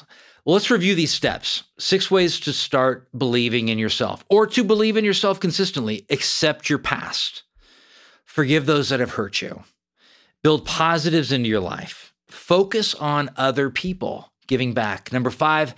well. 0.45 0.55
Let's 0.55 0.71
review 0.71 0.95
these 0.95 1.13
steps. 1.13 1.65
Six 1.79 2.11
ways 2.11 2.41
to 2.41 2.55
start 2.55 3.09
believing 3.17 3.69
in 3.69 3.79
yourself 3.79 4.25
or 4.31 4.47
to 4.47 4.65
believe 4.65 4.97
in 4.97 5.05
yourself 5.05 5.39
consistently. 5.41 6.07
Accept 6.09 6.71
your 6.71 6.79
past. 6.79 7.43
Forgive 8.25 8.65
those 8.65 8.89
that 8.89 9.01
have 9.01 9.13
hurt 9.13 9.43
you. 9.43 9.65
Build 10.43 10.65
positives 10.65 11.33
into 11.33 11.49
your 11.51 11.61
life. 11.61 12.15
Focus 12.29 12.95
on 12.95 13.31
other 13.37 13.69
people, 13.69 14.33
giving 14.47 14.73
back. 14.73 15.13
Number 15.13 15.31
five, 15.31 15.75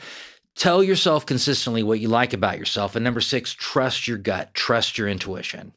tell 0.54 0.85
yourself 0.85 1.26
consistently 1.26 1.83
what 1.83 2.00
you 2.00 2.09
like 2.09 2.33
about 2.33 2.59
yourself. 2.59 2.94
And 2.94 3.04
number 3.04 3.20
six, 3.20 3.52
trust 3.52 4.06
your 4.06 4.18
gut, 4.18 4.54
trust 4.54 4.98
your 4.98 5.09
intuition. 5.09 5.72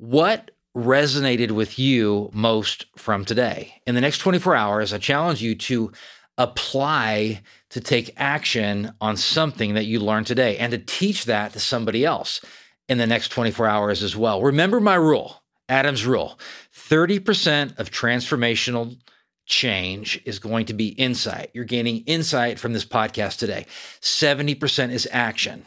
What 0.00 0.52
resonated 0.74 1.50
with 1.50 1.78
you 1.78 2.30
most 2.32 2.86
from 2.96 3.26
today? 3.26 3.82
In 3.86 3.94
the 3.94 4.00
next 4.00 4.16
24 4.16 4.56
hours, 4.56 4.94
I 4.94 4.98
challenge 4.98 5.42
you 5.42 5.54
to 5.56 5.92
apply 6.38 7.42
to 7.68 7.80
take 7.82 8.14
action 8.16 8.94
on 9.02 9.18
something 9.18 9.74
that 9.74 9.84
you 9.84 10.00
learned 10.00 10.26
today 10.26 10.56
and 10.56 10.70
to 10.70 10.78
teach 10.78 11.26
that 11.26 11.52
to 11.52 11.60
somebody 11.60 12.06
else 12.06 12.40
in 12.88 12.96
the 12.96 13.06
next 13.06 13.28
24 13.28 13.66
hours 13.66 14.02
as 14.02 14.16
well. 14.16 14.40
Remember 14.40 14.80
my 14.80 14.94
rule, 14.94 15.42
Adam's 15.68 16.06
rule 16.06 16.40
30% 16.74 17.78
of 17.78 17.90
transformational 17.90 18.98
change 19.44 20.22
is 20.24 20.38
going 20.38 20.64
to 20.64 20.72
be 20.72 20.88
insight. 20.88 21.50
You're 21.52 21.64
gaining 21.66 22.04
insight 22.06 22.58
from 22.58 22.72
this 22.72 22.86
podcast 22.86 23.36
today. 23.36 23.66
70% 24.00 24.92
is 24.92 25.06
action. 25.12 25.66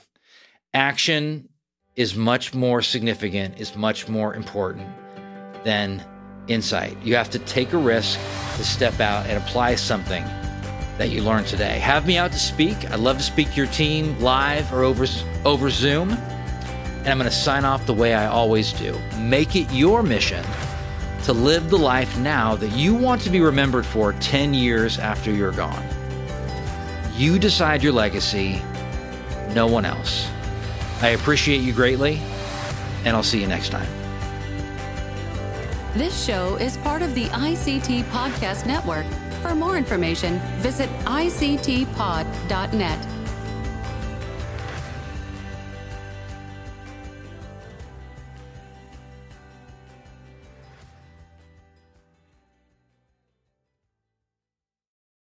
Action 0.74 1.50
is 1.96 2.16
much 2.16 2.54
more 2.54 2.82
significant, 2.82 3.60
is 3.60 3.76
much 3.76 4.08
more 4.08 4.34
important 4.34 4.88
than 5.64 6.04
insight. 6.48 6.98
You 7.04 7.16
have 7.16 7.30
to 7.32 7.40
take 7.40 7.74
a 7.74 7.78
risk 7.78 8.20
to 8.58 8.64
step 8.64 9.00
out 9.00 9.28
and 9.28 9.38
apply 9.38 9.76
something 9.76 10.24
that 10.98 11.10
you 11.10 11.22
learned 11.22 11.48
today. 11.48 11.80
Have 11.80 12.08
me 12.08 12.18
out 12.18 12.32
to 12.32 12.40
speak. 12.40 12.90
I'd 12.90 13.00
love 13.00 13.18
to 13.18 13.24
speak 13.24 13.52
to 13.52 13.56
your 13.56 13.68
team 13.68 14.20
live 14.20 14.72
or 14.74 14.84
over, 14.84 15.06
over 15.46 15.70
Zoom. 15.70 16.12
And 16.12 17.10
I'm 17.10 17.18
going 17.18 17.30
to 17.30 17.36
sign 17.36 17.66
off 17.66 17.86
the 17.86 17.94
way 17.94 18.14
I 18.14 18.28
always 18.28 18.74
do. 18.74 18.98
Make 19.20 19.56
it 19.56 19.72
your 19.72 20.04
mission 20.04 20.44
to 21.24 21.34
live 21.34 21.70
the 21.70 21.78
life 21.78 22.18
now 22.18 22.56
that 22.56 22.72
you 22.72 22.96
want 22.96 23.22
to 23.22 23.30
be 23.30 23.40
remembered 23.40 23.86
for 23.86 24.14
10 24.14 24.54
years 24.54 25.00
after 25.00 25.32
you're 25.32 25.52
gone. 25.52 25.86
You 27.16 27.38
decide 27.38 27.84
your 27.84 27.94
legacy, 27.94 28.62
no 29.54 29.68
one 29.68 29.86
else. 29.86 30.33
I 31.04 31.10
appreciate 31.10 31.60
you 31.60 31.74
greatly, 31.74 32.22
and 33.04 33.16
I'll 33.16 33.24
see 33.24 33.42
you 33.42 33.48
next 33.48 33.70
time. 33.70 33.90
This 35.96 36.26
show 36.26 36.56
is 36.56 36.78
part 36.78 37.02
of 37.02 37.14
the 37.14 37.26
ICT 37.26 38.04
Podcast 38.06 38.66
Network. 38.66 39.06
For 39.42 39.54
more 39.54 39.76
information, 39.76 40.40
visit 40.60 40.90
ictpod.net. 41.02 41.94